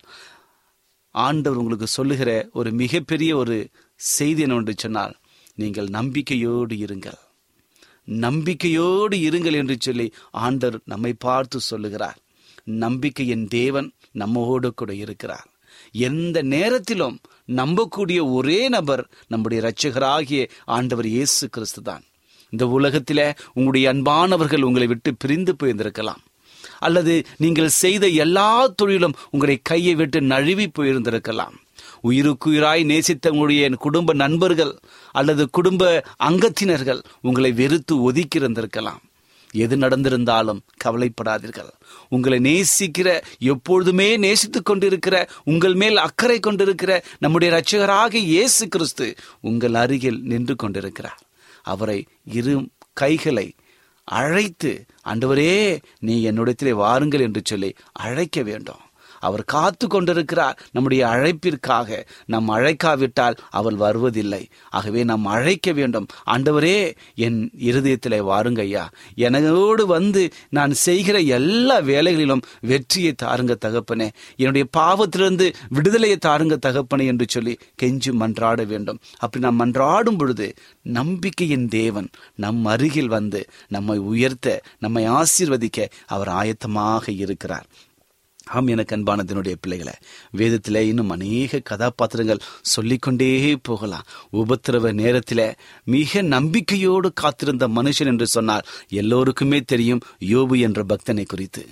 ஆண்டவர் 1.10 1.58
உங்களுக்கு 1.58 1.86
சொல்லுகிற 1.86 2.48
ஒரு 2.52 2.72
மிகப்பெரிய 2.72 3.36
ஒரு 3.36 3.70
செய்தி 3.96 4.44
ஒன்று 4.50 4.74
சொன்னால் 4.76 5.14
நீங்கள் 5.54 5.88
நம்பிக்கையோடு 5.88 6.74
இருங்கள். 6.74 7.18
நம்பிக்கையோடு 8.04 9.16
இருங்கள் 9.16 9.52
என்று 9.52 9.76
சொல்லி 9.80 10.12
ஆண்டவர் 10.30 10.80
நம்மை 10.84 11.12
பார்த்து 11.12 11.60
சொல்லுகிறார். 11.60 12.18
நம்பிக்கையின் 12.64 13.46
தேவன் 13.48 13.92
நம்மோடு 14.12 14.74
கூட 14.74 14.94
இருக்கிறார். 14.94 15.48
எந்த 15.94 16.42
நேரத்திலும் 16.42 17.20
நம்பக்கூடிய 17.48 18.32
ஒரே 18.32 18.68
நபர் 18.68 19.08
நம்முடைய 19.28 19.62
இரட்சகராகிய 19.62 20.48
ஆண்டவர் 20.64 21.06
இயேசு 21.06 21.48
கிறிஸ்து 21.48 21.82
தான் 21.82 22.04
இந்த 22.50 22.66
உலகத்தில் 22.66 23.34
உங்களுடைய 23.52 23.92
அன்பானவர்கள் 23.92 24.62
உங்களை 24.62 24.86
விட்டு 24.86 25.14
பிரிந்து 25.14 25.56
போயிருந்திருக்கலாம். 25.58 26.22
அல்லது 26.78 27.24
நீங்கள் 27.38 27.68
செய்த 27.68 28.08
எல்லா 28.08 28.66
தொழிலும் 28.66 29.14
உங்களை 29.30 29.58
கையை 29.62 29.94
விட்டு 29.94 30.20
நழுவி 30.20 30.66
போயிருந்திருக்கலாம். 30.68 31.54
உயிருக்குயிராய் 32.02 32.84
நேசித்த 32.84 33.30
உங்களுடைய 33.30 33.70
குடும்ப 33.70 34.14
நண்பர்கள் 34.14 34.78
அல்லது 35.12 35.50
குடும்ப 35.50 36.04
அங்கத்தினர்கள் 36.18 37.00
உங்களை 37.20 37.52
வெறுத்து 37.52 38.02
ஒதுக்கி 38.02 38.38
இருந்திருக்கலாம் 38.38 39.02
எது 39.62 39.74
நடந்திருந்தாலும் 39.76 40.60
கவலைப்படாதீர்கள். 40.84 41.72
உங்களை 42.08 42.38
நேசிக்கிற 42.48 43.08
எப்பொழுதுமே 43.52 44.08
நேசித்துக் 44.16 44.68
கொண்டிருக்கிற 44.68 45.16
உங்கள் 45.44 45.76
மேல் 45.82 45.98
அக்கறை 46.06 46.38
கொண்டிருக்கிற 46.40 46.92
நம்முடைய 47.18 47.48
இரட்சகராக 47.52 48.14
இயேசு 48.32 48.64
கிறிஸ்து 48.68 49.08
உங்கள் 49.40 49.76
அருகில் 49.82 50.20
நின்று 50.32 50.56
கொண்டிருக்கிறார். 50.56 51.20
அவரை 51.72 51.98
இரு 52.38 52.54
கைகளை 53.02 53.46
அழைத்து 54.08 54.72
அண்டவரே 55.10 55.52
நீ 55.98 56.14
என்னிடத்திலே 56.30 56.72
வாருங்கள் 56.82 57.24
என்று 57.26 57.40
சொல்லி 57.44 57.70
அழைக்க 58.06 58.38
வேண்டும். 58.42 58.82
அவர் 59.28 59.44
காத்து 59.54 59.86
கொண்டிருக்கிறார். 59.88 60.56
நம்முடைய 60.72 61.02
அழைப்பிற்காக 61.06 61.98
நாம் 62.26 62.48
அழைக்காவிட்டால் 62.48 63.36
அவள் 63.50 63.78
வருவதில்லை. 63.84 64.42
ஆகவே 64.70 65.04
நாம் 65.04 65.26
அழைக்க 65.26 65.72
வேண்டும். 65.72 66.06
ஆண்டவரே 66.26 66.78
என் 67.24 67.38
இருதயத்திலே 67.68 68.20
வாருங்க 68.30 68.62
ஐயா 68.66 68.84
எனோடு 69.26 69.84
வந்து 69.86 70.22
நான் 70.50 70.72
செய்கிற 70.86 71.16
எல்லா 71.38 71.76
வேலைகளிலும் 71.90 72.44
வெற்றியை 72.60 73.12
தாருங்க 73.22 73.54
தகப்பனே. 73.64 74.08
என்னுடைய 74.36 74.64
பாவத்திலிருந்து 74.78 75.46
விடுதலையை 75.68 76.18
தாருங்க 76.26 76.56
தகப்பனே 76.66 77.06
என்று 77.12 77.26
சொல்லி 77.28 77.54
கெஞ்சி 77.82 78.10
மன்றாட 78.22 78.60
வேண்டும். 78.66 79.00
அப்படி 79.18 79.44
நாம் 79.44 79.60
மன்றாடும் 79.60 80.18
பொழுது 80.18 80.46
நம்பிக்கையின் 80.98 81.68
தேவன் 81.68 82.08
நம் 82.36 82.64
அருகில் 82.64 83.12
வந்து 83.16 83.40
நம்மை 83.68 83.98
உயர்த்த 84.12 84.62
நம்மை 84.78 85.02
ஆசீர்வதிக்க 85.18 85.88
அவர் 86.06 86.30
ஆயத்தமாக 86.40 87.04
இருக்கிறார். 87.24 87.66
ஆம் 88.44 88.66
எனக்கு 88.66 88.96
அன்பானதனுடைய 88.96 89.54
பிள்ளைகளை 89.60 89.92
வேதத்தில் 90.30 90.74
இன்னும் 90.74 91.10
அநேக 91.10 91.58
கதாபாத்திரங்கள் 91.58 92.40
சொல்லிக்கொண்டே 92.60 93.56
போகலாம். 93.62 94.04
உபத்திரவ 94.32 94.92
நேரத்தில் 94.92 95.54
மிக 95.84 96.22
நம்பிக்கையோடு 96.22 97.12
காத்திருந்த 97.12 97.68
மனுஷன் 97.68 98.06
என்று 98.06 98.26
சொன்னார் 98.26 98.66
எல்லோருக்குமே 98.88 99.60
தெரியும் 99.60 100.00
யோபு 100.20 100.58
என்ற 100.60 100.84
பக்தனை 100.84 101.24
குறித்து. 101.26 101.66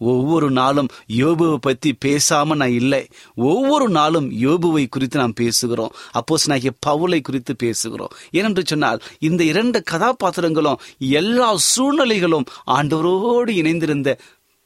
ஒவ்வொரு 0.00 0.50
நாளும் 0.50 0.88
யோபுவை 1.08 1.54
பற்றி 1.54 1.96
பேசாம 2.04 2.56
நான் 2.56 2.70
இல்லை. 2.70 3.06
ஒவ்வொரு 3.34 3.88
நாளும் 3.88 4.32
யோபுவை 4.32 4.86
குறித்து 4.88 5.18
நாம் 5.18 5.38
பேசுகிறோம். 5.40 5.94
அப்போஸ் 6.12 6.48
நாகிய 6.48 6.70
பவுலை 6.86 7.20
குறித்து 7.20 7.56
பேசுகிறோம். 7.62 8.14
ஏனென்று 8.32 8.64
சொன்னால் 8.64 9.02
இந்த 9.18 9.44
இரண்டு 9.44 9.82
கதாபாத்திரங்களும் 9.90 10.76
எல்லா 10.98 11.56
சூழ்நிலைகளும் 11.76 12.44
ஆண்டவரோடு 12.66 13.48
இணைந்திருந்த 13.48 14.18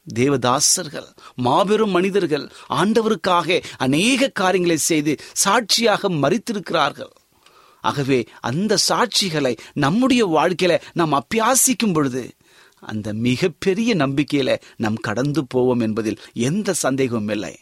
தேவதாசர்கள் 0.07 1.09
மாபெரும் 1.35 1.89
மனிதர்கள் 1.89 2.51
ஆண்டவருக்காக 2.69 3.63
அநேக 3.77 4.27
காரியங்களை 4.27 4.77
செய்து 4.77 5.15
சாட்சியாக 5.33 6.09
மறித்திருக்கிறார்கள். 6.09 7.13
ஆகவே 7.81 8.25
அந்த 8.39 8.77
சாட்சிகளை 8.89 9.57
நம்முடைய 9.73 10.27
வாழ்க்கையில 10.27 10.81
நாம் 10.93 11.13
அப்பியாசிக்கும் 11.13 11.93
பொழுது 11.93 12.31
அந்த 12.79 13.13
மிகப்பெரிய 13.13 13.95
நம்பிக்கையில 13.95 14.61
நாம் 14.77 14.95
கடந்து 14.95 15.47
போவோம் 15.47 15.79
என்பதில் 15.79 16.21
எந்த 16.33 16.73
சந்தேகமும் 16.73 17.29
இல்லை. 17.29 17.55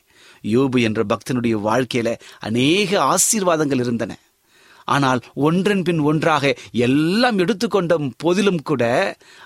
யோபு 0.44 0.82
என்ற 0.82 1.04
பக்தனுடைய 1.04 1.56
வாழ்க்கையில 1.68 2.16
அநேக 2.40 3.00
ஆசீர்வாதங்கள் 3.04 3.80
இருந்தன. 3.80 4.18
ஆனால் 4.92 5.22
ஒன்றன் 5.48 5.84
பின் 5.84 6.02
ஒன்றாக 6.10 6.54
எல்லாம் 6.88 7.38
எடுத்துக்கொண்ட 7.38 7.98
போதிலும் 8.18 8.62
கூட 8.64 8.84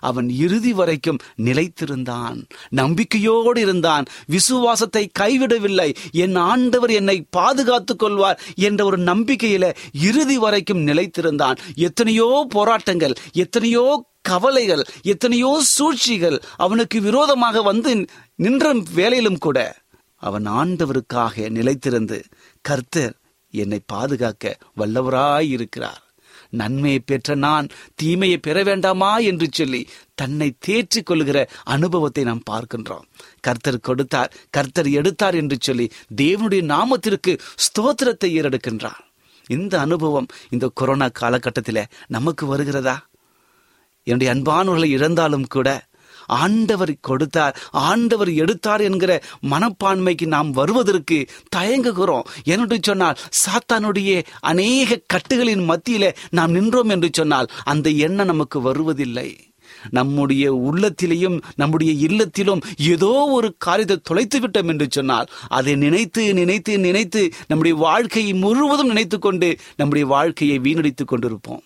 அவன் 0.10 0.28
இறுதி 0.46 0.74
வரைக்கும் 0.74 1.22
நிலைத்திருந்தான். 1.44 2.38
நம்பிக்கையோடு 2.82 3.60
இருந்தான். 3.62 4.08
விசுவாசத்தை 4.28 5.04
கைவிடவில்லை. 5.20 5.90
என் 6.24 6.38
ஆண்டவர் 6.52 6.94
என்னை 7.00 7.18
பாதுகாத்துக் 7.30 8.02
கொள்வார் 8.04 8.42
என்ற 8.68 8.82
ஒரு 8.86 9.00
நம்பிக்கையில 9.12 9.66
இறுதி 10.10 10.38
வரைக்கும் 10.38 10.84
நிலைத்திருந்தான். 10.88 11.58
எத்தனையோ 11.88 12.30
போராட்டங்கள் 12.56 13.16
எத்தனையோ 13.44 13.86
கவலைகள் 14.30 14.82
எத்தனையோ 15.12 15.50
சூழ்ச்சிகள் 15.74 16.38
அவனுக்கு 16.66 16.98
விரோதமாக 17.02 17.62
வந்து 17.62 17.92
நின்ற 18.36 18.72
வேலையிலும் 18.96 19.42
கூட 19.46 19.60
அவன் 20.24 20.46
ஆண்டவருக்காக 20.60 21.50
நிலைத்திருந்து 21.58 22.18
கர்த்தர் 22.66 23.14
என்னை 23.64 23.80
பாதுகாக்க 23.86 24.58
வல்லவராய் 24.78 25.50
இருக்கிறார். 25.50 26.02
நன்மையை 26.50 27.00
பெற்ற 27.00 27.36
நான் 27.36 27.66
தீமையை 27.96 28.38
பெற 28.38 28.58
வேண்டாமா 28.64 29.12
என்று 29.30 29.48
சொல்லி 29.52 29.82
தன்னை 30.14 30.48
தேற்றிக் 30.60 31.06
கொள்கிற 31.06 31.38
அனுபவத்தை 31.64 32.24
நாம் 32.24 32.48
பார்க்கின்றோம். 32.52 33.08
கர்த்தர் 33.40 33.80
கொடுத்தார் 33.80 34.34
கர்த்தர் 34.50 34.90
எடுத்தார் 34.90 35.36
என்று 35.36 35.58
சொல்லி 35.62 35.88
தேவனுடைய 36.22 36.64
நாமத்திற்கு 36.74 37.34
ஸ்தோத்திரத்தை 37.66 38.30
ஏறெடுக்கின்றார். 38.40 39.02
இந்த 39.48 39.74
அனுபவம் 39.80 40.30
இந்த 40.50 40.66
கொரோனா 40.74 41.08
காலகட்டத்தில் 41.22 41.90
நமக்கு 42.08 42.46
வருகிறதா? 42.46 42.96
என்னுடைய 44.08 44.30
அன்பானவர்களை 44.34 44.90
இழந்தாலும் 44.98 45.48
கூட 45.50 45.70
ஆண்டவர் 46.28 46.94
கொடுத்தார் 47.02 47.58
ஆண்டவர் 47.72 48.34
எடுத்தார் 48.34 48.82
என்கிற 48.82 49.22
மனப்பான்மைக்கு 49.50 50.26
நாம் 50.26 50.52
வருவதற்கு 50.52 51.28
தயங்குகிறோம். 51.56 52.28
என்று 52.44 52.80
சொன்னால் 52.82 53.18
சாத்தானுடைய 53.46 54.24
அநேக 54.40 55.02
கட்டுகளின் 55.14 55.68
மத்தியில 55.70 56.14
நாம் 56.30 56.52
நின்றோம் 56.52 56.90
என்று 56.90 57.10
சொன்னால் 57.12 57.52
அந்த 57.64 57.90
எண்ணம் 57.90 58.26
நமக்கு 58.26 58.62
வருவதில்லை. 58.62 59.54
நம்முடைய 59.90 60.54
உள்ளத்திலேயும் 60.54 61.42
நம்முடைய 61.56 61.94
இல்லத்திலும் 61.94 62.62
ஏதோ 62.78 63.28
ஒரு 63.32 63.56
காரியத்தை 63.58 63.98
தொலைத்து 64.04 64.40
விட்டோம் 64.40 64.68
என்று 64.68 64.88
சொன்னால் 64.90 65.30
அதை 65.48 65.76
நினைத்து 65.76 66.34
நினைத்து 66.34 66.80
நினைத்து 66.80 67.32
நம்முடைய 67.48 67.78
வாழ்க்கையை 67.78 68.34
முழுவதும் 68.34 68.88
நினைத்து 68.88 69.20
கொண்டு 69.20 69.58
நம்முடைய 69.76 70.08
வாழ்க்கையை 70.08 70.60
வீணடித்துக் 70.60 71.14
கொண்டிருப்போம். 71.14 71.64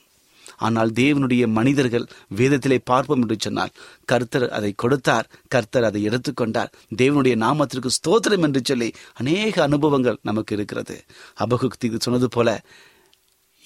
ஆனால் 0.60 0.92
தேவனுடைய 1.02 1.44
மனிதர்கள் 1.58 2.06
வேதத்திலே 2.38 2.78
பார்ப்போம் 2.84 3.22
என்று 3.22 3.38
சொன்னால் 3.40 3.74
கர்த்தர் 4.06 4.48
அதை 4.50 4.72
கொடுத்தார் 4.76 5.30
கர்த்தர் 5.48 5.88
அதை 5.90 6.02
எடுத்துக்கொண்டார். 6.10 6.74
தேவனுடைய 6.98 7.36
நாமத்திற்கு 7.46 7.92
ஸ்தோத்திரம் 7.98 8.46
என்று 8.48 8.62
சொல்லி 8.64 8.90
அநேக 9.14 9.56
அனுபவங்கள் 9.64 10.22
நமக்கு 10.22 10.56
இருக்கிறது. 10.56 10.98
அபகுக்திக்கு 11.46 12.00
சொன்னது 12.00 12.30
போல 12.30 12.50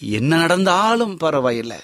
என்ன 0.02 0.32
நடந்தாலும் 0.38 1.16
பரவாயில்லை. 1.18 1.82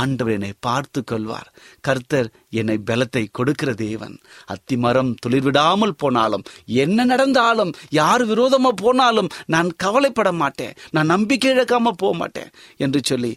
ஆண்டவர் 0.00 0.34
என்னை 0.34 0.50
பார்த்து 0.60 1.00
கொள்வார். 1.04 1.48
கர்த்தர் 1.80 2.28
என்னை 2.60 2.76
பலத்தை 2.90 3.22
கொடுக்கிற 3.38 3.70
தேவன். 3.74 4.14
அத்திமரம் 4.54 5.10
துளிர்விடாமல் 5.22 5.96
போனாலும் 6.02 6.44
என்ன 6.82 7.04
நடந்தாலும் 7.04 7.72
யார் 8.00 8.24
விரோதமா 8.26 8.70
போனாலும் 8.82 9.32
நான் 9.46 9.70
கவலைப்பட 9.76 10.32
மாட்டேன். 10.32 10.76
நான் 10.90 11.12
நம்பிக்கை 11.14 11.50
இழக்காம 11.54 11.94
போக 12.02 12.12
மாட்டேன் 12.16 12.52
என்று 12.76 13.02
சொல்லி 13.04 13.32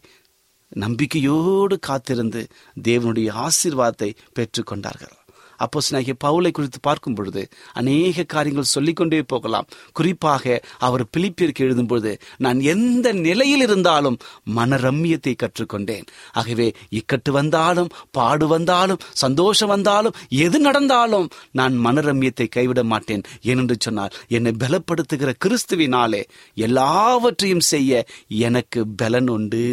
நம்பிக்கையோடு 0.74 1.80
காத்திருந்து 1.80 2.48
தேவனுடைய 2.84 3.30
ஆசீர்வாதத்தை 3.48 4.14
பெற்றுக்கொண்டார்கள். 4.40 5.18
அப்போ 5.58 5.82
சினாகிய 5.82 6.14
பவுலை 6.24 6.52
குறித்து 6.52 6.80
பார்க்கும் 6.82 7.14
பொழுது 7.14 7.50
அநேக 7.74 8.24
காரியங்கள் 8.24 8.64
சொல்லிக்கொண்டே 8.64 9.22
போகலாம். 9.22 9.68
குறிப்பாக 9.94 10.64
அவர் 10.78 11.04
பிலிப்பிற்கு 11.18 11.60
எழுதும் 11.60 11.86
பொழுது 11.86 12.18
நான் 12.38 12.60
எந்த 12.60 13.14
நிலையில் 13.14 13.62
இருந்தாலும் 13.62 14.18
மனரம்யத்தை 14.56 15.36
கற்றுக்கொண்டேன். 15.36 16.06
ஆகவே 16.32 16.74
இக்கட்டு 16.92 17.32
வந்தாலும் 17.32 17.90
பாடு 18.12 18.48
வந்தாலும் 18.48 19.02
சந்தோஷம் 19.14 19.68
வந்தாலும் 19.68 20.18
எது 20.30 20.60
நடந்தாலும் 20.60 21.30
நான் 21.52 21.74
மனரம்யத்தை 21.86 22.48
கைவிட 22.48 22.84
மாட்டேன். 22.84 23.24
ஏனென்று 23.44 23.78
சொன்னால் 23.80 24.16
என்னை 24.28 24.54
பலப்படுத்துகிற 24.60 25.34
கிறிஸ்துவினாலே 25.46 26.24
எல்லாவற்றையும் 26.56 27.60
செய்ய 27.60 28.04
எனக்கு 28.28 28.88
பலன் 28.88 29.28
உண்டு. 29.28 29.68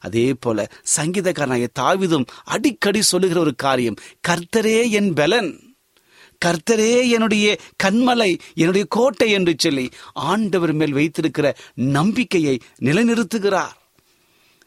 அதே 0.00 0.34
போல 0.34 0.68
சங்கீதக்காரனாய 0.96 1.66
தாவிதும் 1.80 2.26
அடிக்கடி 2.44 3.02
சொல்லுகிற 3.02 3.40
ஒரு 3.40 3.54
காரியம் 3.54 3.94
கர்த்தரே 4.28 4.90
என் 4.90 5.12
பலன். 5.12 5.76
கர்த்தரே 6.44 7.08
என்னுடைய 7.10 7.58
கண்மலை 7.84 8.38
என்னுடைய 8.54 8.86
கோட்டை 8.88 9.30
என்று 9.30 9.54
சொல்லி 9.58 9.88
ஆண்டவர் 10.12 10.72
மேல் 10.72 10.92
வைத்திருக்கிற 10.92 11.56
நம்பிக்கையை 11.74 12.58
நிலைநிறுத்துகிறார். 12.80 13.74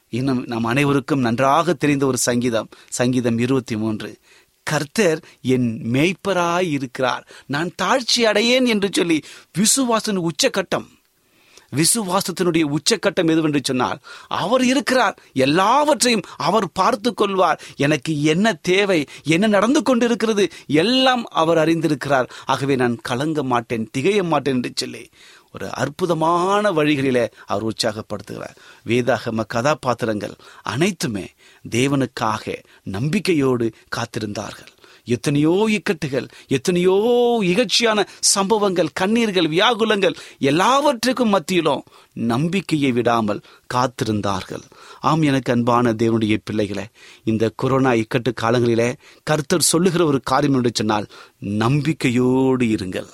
இன்னும் 0.10 0.44
நம் 0.48 0.63
அனைவருக்கும் 0.63 1.20
நன்றாக 1.20 1.74
தெரிந்த 1.74 2.06
ஒரு 2.06 2.17
சங்கீதம் 2.17 2.70
சங்கீதம் 2.89 3.38
இருபத்தி 3.38 3.78
மூன்று 3.78 4.17
கர்த்தர் 4.63 5.24
என் 5.41 5.82
மேய்ப்பராய் 5.94 6.70
இருக்கிறார் 6.70 7.28
நான் 7.46 7.72
தாழ்ச்சி 7.82 8.24
அடையேன் 8.24 8.67
என்று 8.67 8.89
சொல்லி 8.91 9.22
விசுவாசன் 9.54 10.20
உச்சக்கட்டம். 10.20 10.88
விசுவாசத்தினுடைய 11.75 12.75
உச்சக்கட்டம் 12.75 13.29
எதுவென்று 13.34 13.60
சொன்னால் 13.63 13.99
அவர் 14.27 14.63
இருக்கிறார். 14.63 15.19
எல்லாவற்றையும் 15.34 16.21
அவர் 16.38 16.71
பார்த்து 16.71 17.13
கொள்வார். 17.13 17.62
எனக்கு 17.75 18.23
என்ன 18.23 18.53
தேவை? 18.53 19.05
என்ன 19.23 19.47
நடந்து 19.47 19.84
கொண்டிருக்கிறது? 19.84 20.49
எல்லாம் 20.67 21.23
அவர் 21.23 21.57
அறிந்திருக்கிறார். 21.57 22.29
ஆகவே 22.45 22.75
நான் 22.75 22.97
கலங்க 23.01 23.43
மாட்டேன் 23.43 23.89
திகைய 23.97 24.23
மாட்டேன் 24.23 24.55
என்று 24.55 24.71
சொல்லி 24.75 25.10
ஒரு 25.53 25.73
அற்புதமான 25.73 26.71
வழிகளிலே 26.71 27.29
அவர் 27.45 27.73
உற்சாகப்படுத்துகிறார். 27.73 28.55
வேதாகம 28.86 29.45
கதாபாத்திரங்கள் 29.47 30.36
அனைத்துமே 30.62 31.29
தேவனுக்காக 31.69 32.63
நம்பிக்கையோடு 32.84 33.71
காத்திருந்தார்கள். 33.95 34.71
எத்தனையோ 35.06 35.70
இக்கட்டுகள் 35.70 36.28
எத்தனையோ 36.48 36.96
இகழ்ச்சியான 37.42 38.06
சம்பவங்கள் 38.20 38.90
கண்ணீர்கள் 39.00 39.50
வியாகுலங்கள் 39.50 40.16
எல்லாவற்றுக்கும் 40.40 41.30
மத்தியிலும் 41.30 41.84
நம்பிக்கையை 42.14 42.92
விடாமல் 42.92 43.42
காத்திருந்தார்கள். 43.74 44.64
ஆம் 45.00 45.22
எனக்கு 45.22 45.52
அன்பான 45.52 45.94
தேவனுடைய 45.94 46.38
பிள்ளைகளே 46.44 46.86
இந்த 47.24 47.52
கொரோனா 47.56 47.92
இக்கட்டு 47.92 48.32
காலங்களிலே 48.42 48.94
கர்த்தர் 49.24 49.62
சொல்லுகிற 49.62 50.06
ஒரு 50.06 50.20
காரியம் 50.24 50.56
என்று 50.56 50.72
சொன்னால் 50.74 51.08
நம்பிக்கையோடு 51.40 52.66
இருங்கள். 52.66 53.08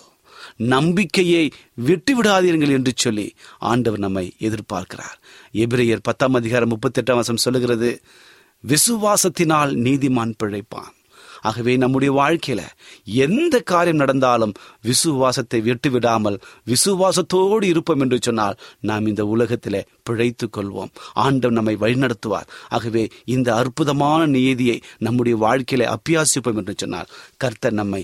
நம்பிக்கையை 0.56 1.52
விட்டு 1.74 2.22
விடாதீர்கள் 2.22 2.72
என்று 2.72 2.92
சொல்லி 2.96 3.34
ஆண்டவர் 3.60 4.00
நம்மை 4.00 4.34
எதிர்பார்க்கிறார். 4.40 5.18
எபிரேயர் 5.54 6.00
பத்தாம் 6.04 6.34
அதிகாரம் 6.34 6.70
முப்பத்தி 6.70 7.02
எட்டாம் 7.02 7.16
வசம் 7.16 7.38
சொல்லுகிறது 7.38 8.02
விசுவாசத்தினால் 8.68 9.74
நீதிமான் 9.86 10.34
பிழைப்பான். 10.44 10.96
ஆகவே 11.48 11.74
நம்முடைய 11.78 12.12
வாழ்க்கையில 12.14 12.62
எந்த 13.24 13.56
காரியம் 13.66 14.02
நடந்தாலும் 14.02 14.54
விசுவாசத்தை 14.84 15.60
விட்டு 15.62 15.90
விடாமல் 15.90 16.38
விசுவாசத்தோடு 16.68 17.66
இருப்போம் 17.66 18.00
என்று 18.00 18.20
சொன்னால் 18.22 18.58
நாம் 18.84 19.08
இந்த 19.08 19.26
உலகத்திலே 19.28 19.82
பிழைத்துக் 20.08 20.56
கொள்வோம். 20.58 20.92
ஆண்டவர் 21.26 21.58
நம்மை 21.60 21.76
வழிநடத்துவார். 21.84 22.48
ஆகவே 22.76 23.04
இந்த 23.36 23.50
அற்புதமான 23.62 24.22
நியதியை 24.36 24.78
நம்முடைய 25.06 25.36
வாழ்க்கையில 25.46 25.86
அப்பியாசிப்போம் 25.96 26.60
என்று 26.62 26.76
சொன்னால் 26.78 27.12
கர்த்தர் 27.38 27.78
நம்மை 27.82 28.02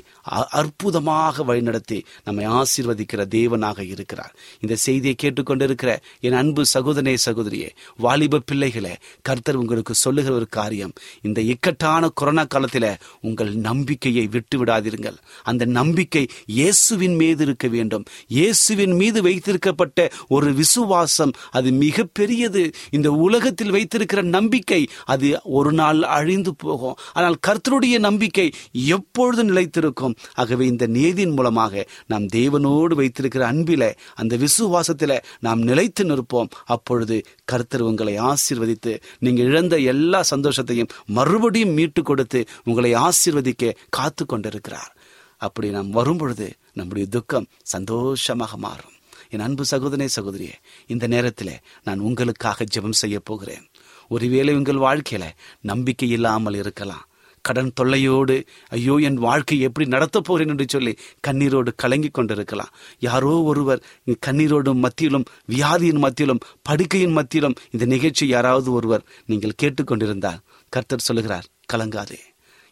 அற்புதமாக 0.62 1.46
வழிநடத்தி 1.50 2.00
நம்மை 2.28 2.46
ஆசீர்வதிக்கிற 2.60 3.22
தேவனாக 3.38 3.80
இருக்கிறார். 3.94 4.34
இந்த 4.64 4.76
செய்தியை 4.86 5.16
கேட்டுக்கொண்டிருக்கிற 5.24 5.92
என் 6.28 6.40
அன்பு 6.42 6.62
சகோதரே 6.74 7.16
சகோதரியே 7.28 7.70
வாலிப 8.06 8.42
பிள்ளைகளே 8.50 8.94
கர்த்தர் 9.28 9.62
உங்களுக்கு 9.62 9.94
சொல்லுகிற 10.04 10.34
ஒரு 10.36 10.48
காரியம் 10.60 10.94
இந்த 11.28 11.40
இக்கட்டான 11.52 12.10
கொரோனா 12.20 12.44
காலத்தில 12.54 12.86
உங்கள் 13.28 13.52
நம்பிக்கையை 13.68 14.26
விட்டு 14.36 14.56
விடாதீர்கள். 14.62 15.18
அந்த 15.50 15.64
நம்பிக்கை 15.80 16.24
இயேசுவின் 16.58 17.16
மீது 17.22 17.42
இருக்க 17.46 17.68
வேண்டும். 17.76 18.06
இயேசுவின் 18.38 18.96
மீது 19.02 19.20
வைத்திருக்கப்பட்ட 19.22 20.00
ஒரு 20.36 20.50
விசுவாசம் 20.54 21.32
அது 21.58 21.70
மிக 21.84 21.93
பெரியது 22.02 22.72
இந்த 22.92 23.12
உலகத்தில் 23.12 23.72
வைத்திருக்கிற 23.72 24.22
நம்பிக்கை 24.22 24.88
அது 25.06 25.42
ஒரு 25.44 25.72
நாள் 25.72 26.02
அழிந்து 26.02 26.56
போகும். 26.56 26.96
ஆனால் 27.14 27.38
கர்த்தருடைய 27.48 28.00
நம்பிக்கை 28.00 28.52
எப்பொழுது 28.72 29.44
நிலைத்திருக்கும். 29.44 30.16
ஆகவே 30.34 30.68
இந்த 30.68 30.88
நீதியின் 30.88 31.32
மூலமாக 31.32 31.88
நாம் 32.08 32.26
தேவனோடு 32.26 32.94
வைத்திருக்கிற 32.94 33.52
அன்பில 33.52 33.94
அந்த 34.14 34.38
விசுவாசத்தில் 34.38 35.22
நாம் 35.40 35.62
நிலைத்து 35.62 36.04
நிற்போம். 36.04 36.50
அப்பொழுது 36.66 37.24
கர்த்தர் 37.46 37.82
உங்களை 37.82 38.18
ஆசீர்வதித்து 38.18 39.02
நீங்க 39.20 39.42
இழந்த 39.44 39.78
எல்லா 39.78 40.24
சந்தோஷத்தையும் 40.36 40.90
மறுபடியும் 41.06 41.74
மீட்டு 41.74 42.02
கொடுத்து 42.02 42.46
உங்களை 42.64 42.94
ஆசீர்வதிக்க 42.94 43.74
காத்து 43.90 44.26
கொண்டிருக்கிறார். 44.26 44.98
அப்படி 45.38 45.70
நாம் 45.70 45.90
வரும்பொழுது 45.90 46.54
நம்முடைய 46.74 47.08
துக்கம் 47.10 47.48
சந்தோஷமாக 47.64 48.58
மாறும். 48.58 48.93
என் 49.34 49.46
அன்பு 49.46 49.64
சகோதரே 49.72 50.08
சகோதரியே 50.16 50.56
இந்த 50.94 51.06
நேரத்தில் 51.08 51.56
நான் 51.84 52.06
உங்களுக்காக 52.08 52.66
ஜெபம் 52.74 53.00
செய்ய 53.02 53.18
போகிறேன். 53.20 53.66
ஒருவேளை 54.08 54.54
உங்கள் 54.56 54.84
வாழ்க்கையில 54.88 55.26
நம்பிக்கை 55.62 56.10
இல்லாமல் 56.10 56.58
இருக்கலாம். 56.62 57.06
கடன் 57.42 57.72
தொல்லையோடு 57.82 58.36
ஐயோ 58.68 58.96
என் 59.08 59.18
வாழ்க்கை 59.26 59.56
எப்படி 59.60 59.86
நடத்தப் 59.88 60.24
போகிறேன் 60.24 60.52
என்று 60.54 60.66
சொல்லி 60.70 60.94
கண்ணீரோடு 61.28 61.72
கலங்கி 61.76 62.10
கொண்டிருக்கலாம். 62.10 62.72
யாரோ 63.00 63.34
ஒருவர் 63.42 63.82
கண்ணீரோடும் 64.28 64.84
மத்தியிலும் 64.86 65.26
வியாதியின் 65.52 66.04
மத்தியிலும் 66.06 66.44
படுக்கையின் 66.70 67.18
மத்தியிலும் 67.18 67.58
இந்த 67.72 67.86
நிகழ்ச்சி 67.86 68.28
யாராவது 68.28 68.72
ஒருவர் 68.72 69.06
நீங்கள் 69.26 69.60
கேட்டுக்கொண்டிருந்தால் 69.64 70.42
கர்த்தர் 70.74 71.08
சொல்லுகிறார் 71.08 71.50
கலங்காதே. 71.74 72.22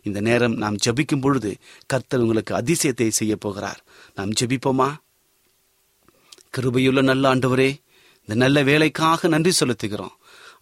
இந்த 0.06 0.20
நேரம் 0.22 0.56
நாம் 0.56 0.82
ஜபிக்கும் 0.86 1.22
பொழுது 1.22 1.50
கர்த்தர் 1.86 2.20
உங்களுக்கு 2.20 2.54
அதிசயத்தை 2.56 3.08
செய்ய 3.20 3.36
போகிறார். 3.36 3.82
நாம் 4.16 4.32
ஜெபிப்போமா? 4.40 4.90
கிருபையுள்ள 6.58 7.02
நல்ல 7.02 7.36
ஆண்டவரே 7.36 7.70
இந்த 8.22 8.36
நல்ல 8.36 8.64
வேலைக்காக 8.64 9.28
நன்றி 9.28 9.52
செலுத்துகிறோம். 9.60 10.16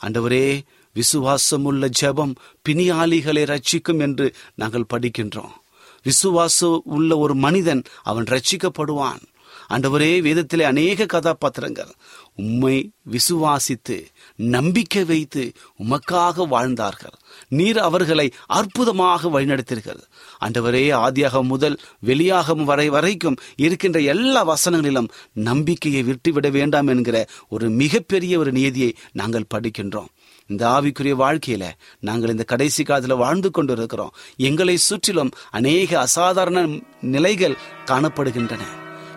ஆண்டவரே 0.04 0.62
விசுவாசம் 0.94 1.66
உள்ள 1.66 1.90
ஜெபம் 2.02 2.36
பிணியாளிகளை 2.70 3.44
ரட்சிக்கும் 3.52 4.00
என்று 4.00 4.36
நாங்கள் 4.56 4.90
படிக்கின்றோம். 4.94 5.56
விசுவாசம் 6.04 6.82
உள்ள 6.86 7.18
ஒரு 7.18 7.36
மனிதன் 7.36 7.84
அவன் 8.04 8.24
ரட்சிக்கப்படுவான் 8.24 9.22
ஆண்டவரே 9.70 10.12
வேதத்திலே 10.26 10.62
அநேக 10.62 11.06
கதாபாத்திரங்கள் 11.06 11.92
உம்மை 12.36 12.92
விசுவாசித்து 13.12 13.98
நம்பிக்கை 14.36 15.04
வைத்து 15.04 15.52
உமக்காக 15.84 16.48
வாழ்ந்தார்கள். 16.48 17.16
நீர் 17.50 17.80
அவர்களை 17.80 18.32
அற்புதமாக 18.46 19.30
வழிநடத்தீர்கள். 19.30 20.02
ஆண்டவரே 20.46 20.84
ஆதியாக 21.06 21.42
முதல் 21.44 21.80
வெளியாகம் 22.00 22.64
வரை 22.64 22.90
வரைக்கும் 22.90 23.38
இருக்கின்ற 23.56 24.00
எல்லா 24.00 24.56
வசனங்களிலும் 24.56 25.10
நம்பிக்கையை 25.34 26.04
விட்டுவிட 26.04 26.50
வேண்டாம் 26.50 26.88
என்கிற 26.88 27.26
ஒரு 27.50 27.70
மிகப்பெரிய 27.70 28.40
ஒரு 28.40 28.52
நீதியை 28.52 28.94
நாங்கள் 29.12 29.50
படிக்கின்றோம். 29.54 30.10
இந்த 30.48 30.68
ஆவிக்குரிய 30.68 31.16
வாழ்க்கையில 31.24 31.64
நாங்கள் 32.00 32.30
இந்த 32.30 32.44
கடைசி 32.44 32.84
காலத்தில் 32.84 33.16
வாழ்ந்து 33.16 33.52
கொண்டு 33.52 33.74
இருக்கிறோம் 33.74 34.14
எங்களை 34.38 34.78
சுற்றிலும் 34.78 35.32
அநேக 35.52 36.00
அசாதாரண 36.00 36.68
நிலைகள் 37.02 37.58
காணப்படுகின்றன. 37.86 38.60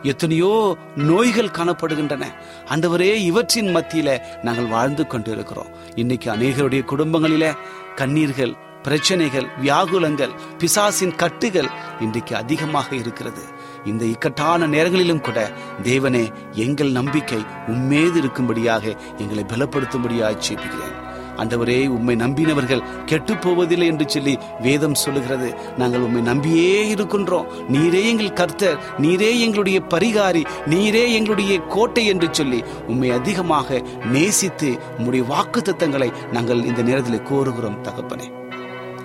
எத்தனையோ 0.03 0.77
நோய்கள் 0.97 1.57
காணப்படுகின்றன. 1.59 2.25
அந்தவரே 2.65 3.15
இவற்றின் 3.15 3.77
மத்தியில 3.77 4.19
நாங்கள் 4.43 4.67
வாழ்ந்து 4.67 5.07
கொண்டிருக்கிறோம். 5.07 5.73
இன்னைக்கு 5.95 6.31
அநேகருடைய 6.33 6.83
குடும்பங்களில 6.85 7.55
கண்ணீர்கள் 7.97 8.57
பிரச்சனைகள் 8.83 9.49
வியாகுலங்கள் 9.63 10.37
பிசாசின் 10.59 11.17
கட்டுகள் 11.17 11.71
இன்றைக்கு 12.01 12.37
அதிகமாக 12.37 12.89
இருக்கிறது. 12.97 13.45
இந்த 13.85 14.05
இக்கட்டான 14.05 14.67
நேரங்களிலும் 14.67 15.21
கூட 15.21 15.51
தேவனே 15.83 16.25
எங்கள் 16.53 16.91
நம்பிக்கை 16.91 17.41
உம்மேது 17.69 18.19
இருக்கும்படியாக 18.23 18.97
எங்களை 19.19 19.45
பலப்படுத்தும்படியாக 19.53 20.43
ஜெபிக்கிறேன். 20.49 20.99
அந்தவரே 21.37 21.89
உம்மை 21.89 22.17
நம்பினவர்கள் 22.17 22.83
கெட்டு 23.05 23.37
போவதில்லை 23.37 23.87
என்று 23.87 24.05
சொல்லி 24.09 24.39
வேதம் 24.61 24.95
சொல்லுகிறது. 24.95 25.55
நாங்கள் 25.77 26.01
உம்மை 26.01 26.23
நம்பியே 26.23 26.95
இருக்கின்றோம். 26.95 27.49
நீரே 27.69 28.03
எங்கள் 28.09 28.33
கர்த்தர் 28.33 28.79
நீரே 28.99 29.41
எங்களுடைய 29.41 29.81
பரிகாரி 29.95 30.45
நீரே 30.67 31.13
எங்களுடைய 31.13 31.59
கோட்டை 31.59 32.07
என்று 32.07 32.29
சொல்லி 32.33 32.63
உம்மை 32.87 33.11
அதிகமாக 33.11 33.83
நேசித்து 34.13 34.79
உம்முடைய 34.99 35.27
வாக்கு 35.27 35.61
தத்தங்களை 35.61 36.13
நாங்கள் 36.33 36.65
இந்த 36.65 36.83
நேரத்தில் 36.83 37.27
கோருகிறோம் 37.33 37.83
தகப்பனே. 37.89 38.29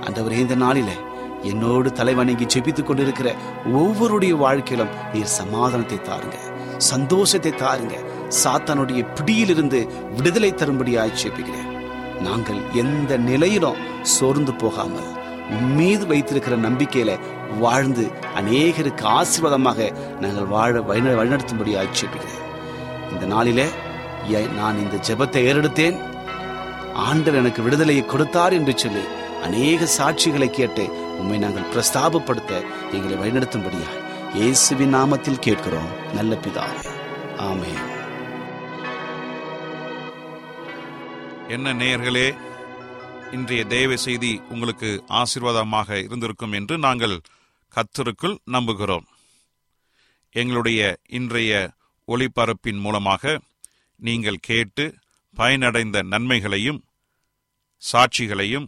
ஆண்டவரே 0.07 0.37
இந்த 0.43 0.55
நாளில 0.63 0.91
என்னோடு 1.49 1.89
தலைவணங்கி 1.99 2.45
ஜெபித்துக் 2.53 2.87
கொண்டிருக்கிற 2.89 3.29
ஒவ்வொருடைய 3.79 4.33
வாழ்க்கையிலும் 4.43 4.93
நீர் 5.13 5.35
சமாதானத்தை 5.39 5.97
தாருங்க 6.09 6.37
சந்தோஷத்தை 6.91 7.51
தாருங்க. 7.61 7.95
சாத்தானுடைய 8.41 9.01
பிடியிலிருந்து 9.17 9.79
விடுதலை 10.17 10.49
தரும்படியாய் 10.53 11.17
ஜெபிக்கிறேன். 11.21 11.71
நாங்கள் 12.25 12.59
எந்த 12.81 13.11
நிலையிலும் 13.29 13.81
சோர்ந்து 14.15 14.53
போகாமல் 14.63 15.09
மீது 15.77 16.03
வைத்திருக்கிற 16.11 16.55
நம்பிக்கையில 16.67 17.11
வாழ்ந்து 17.63 18.05
அநேகருக்கு 18.39 19.05
ஆசீர்வாதமாக 19.19 19.89
நாங்கள் 20.23 20.51
வாழ 20.55 20.81
வழி 20.89 21.13
வழிநடத்தும்படி 21.19 21.73
ஆட்சேபிக்கிறேன் 21.83 22.43
இந்த 23.13 23.25
நாளிலே 23.33 23.67
நான் 24.59 24.81
இந்த 24.83 24.95
ஜெபத்தை 25.07 25.41
ஏறெடுத்தேன். 25.49 25.97
ஆண்டவர் 27.07 27.41
எனக்கு 27.41 27.61
விடுதலையை 27.67 28.03
கொடுத்தார் 28.05 28.57
என்று 28.59 28.73
சொல்லி 28.83 29.03
அநேக 29.45 29.87
சாட்சிகளை 29.97 30.49
கேட்டு 30.49 30.83
உண்மை 31.19 31.37
நாங்கள் 31.37 31.69
பிரஸ்தாபப்படுத்த 31.73 32.53
எங்களை 32.95 33.15
வழிநடத்தும்படியா? 33.21 33.89
இயேசுவின் 34.33 34.93
நாமத்தில் 34.95 35.43
கேட்கிறோம் 35.45 35.91
நல்ல 36.13 36.35
பிதாவே. 36.35 36.81
ஆமே 37.47 37.73
என்ன 41.55 41.73
நேயர்களே 41.73 42.27
இன்றைய 43.31 43.65
தேவ 43.65 43.95
செய்தி 44.05 44.31
உங்களுக்கு 44.49 44.89
ஆசீர்வாதமாக 45.07 45.99
இருந்திருக்கும் 46.03 46.51
என்று 46.51 46.77
நாங்கள் 46.77 47.15
கத்தருக்குள் 47.75 48.37
நம்புகிறோம். 48.51 49.05
எங்களுடைய 50.31 50.81
இன்றைய 51.19 51.51
ஒளிபரப்பின் 52.07 52.79
மூலமாக 52.85 53.39
நீங்கள் 53.95 54.43
கேட்டு 54.49 54.85
பயனடைந்த 55.37 55.97
நன்மைகளையும் 56.13 56.81
சாட்சிகளையும் 57.83 58.67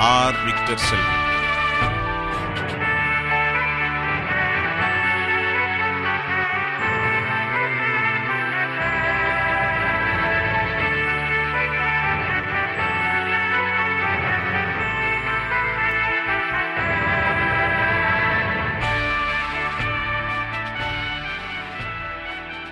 R. 0.00 0.32
Victor 0.44 0.76
Selvi. 0.76 1.17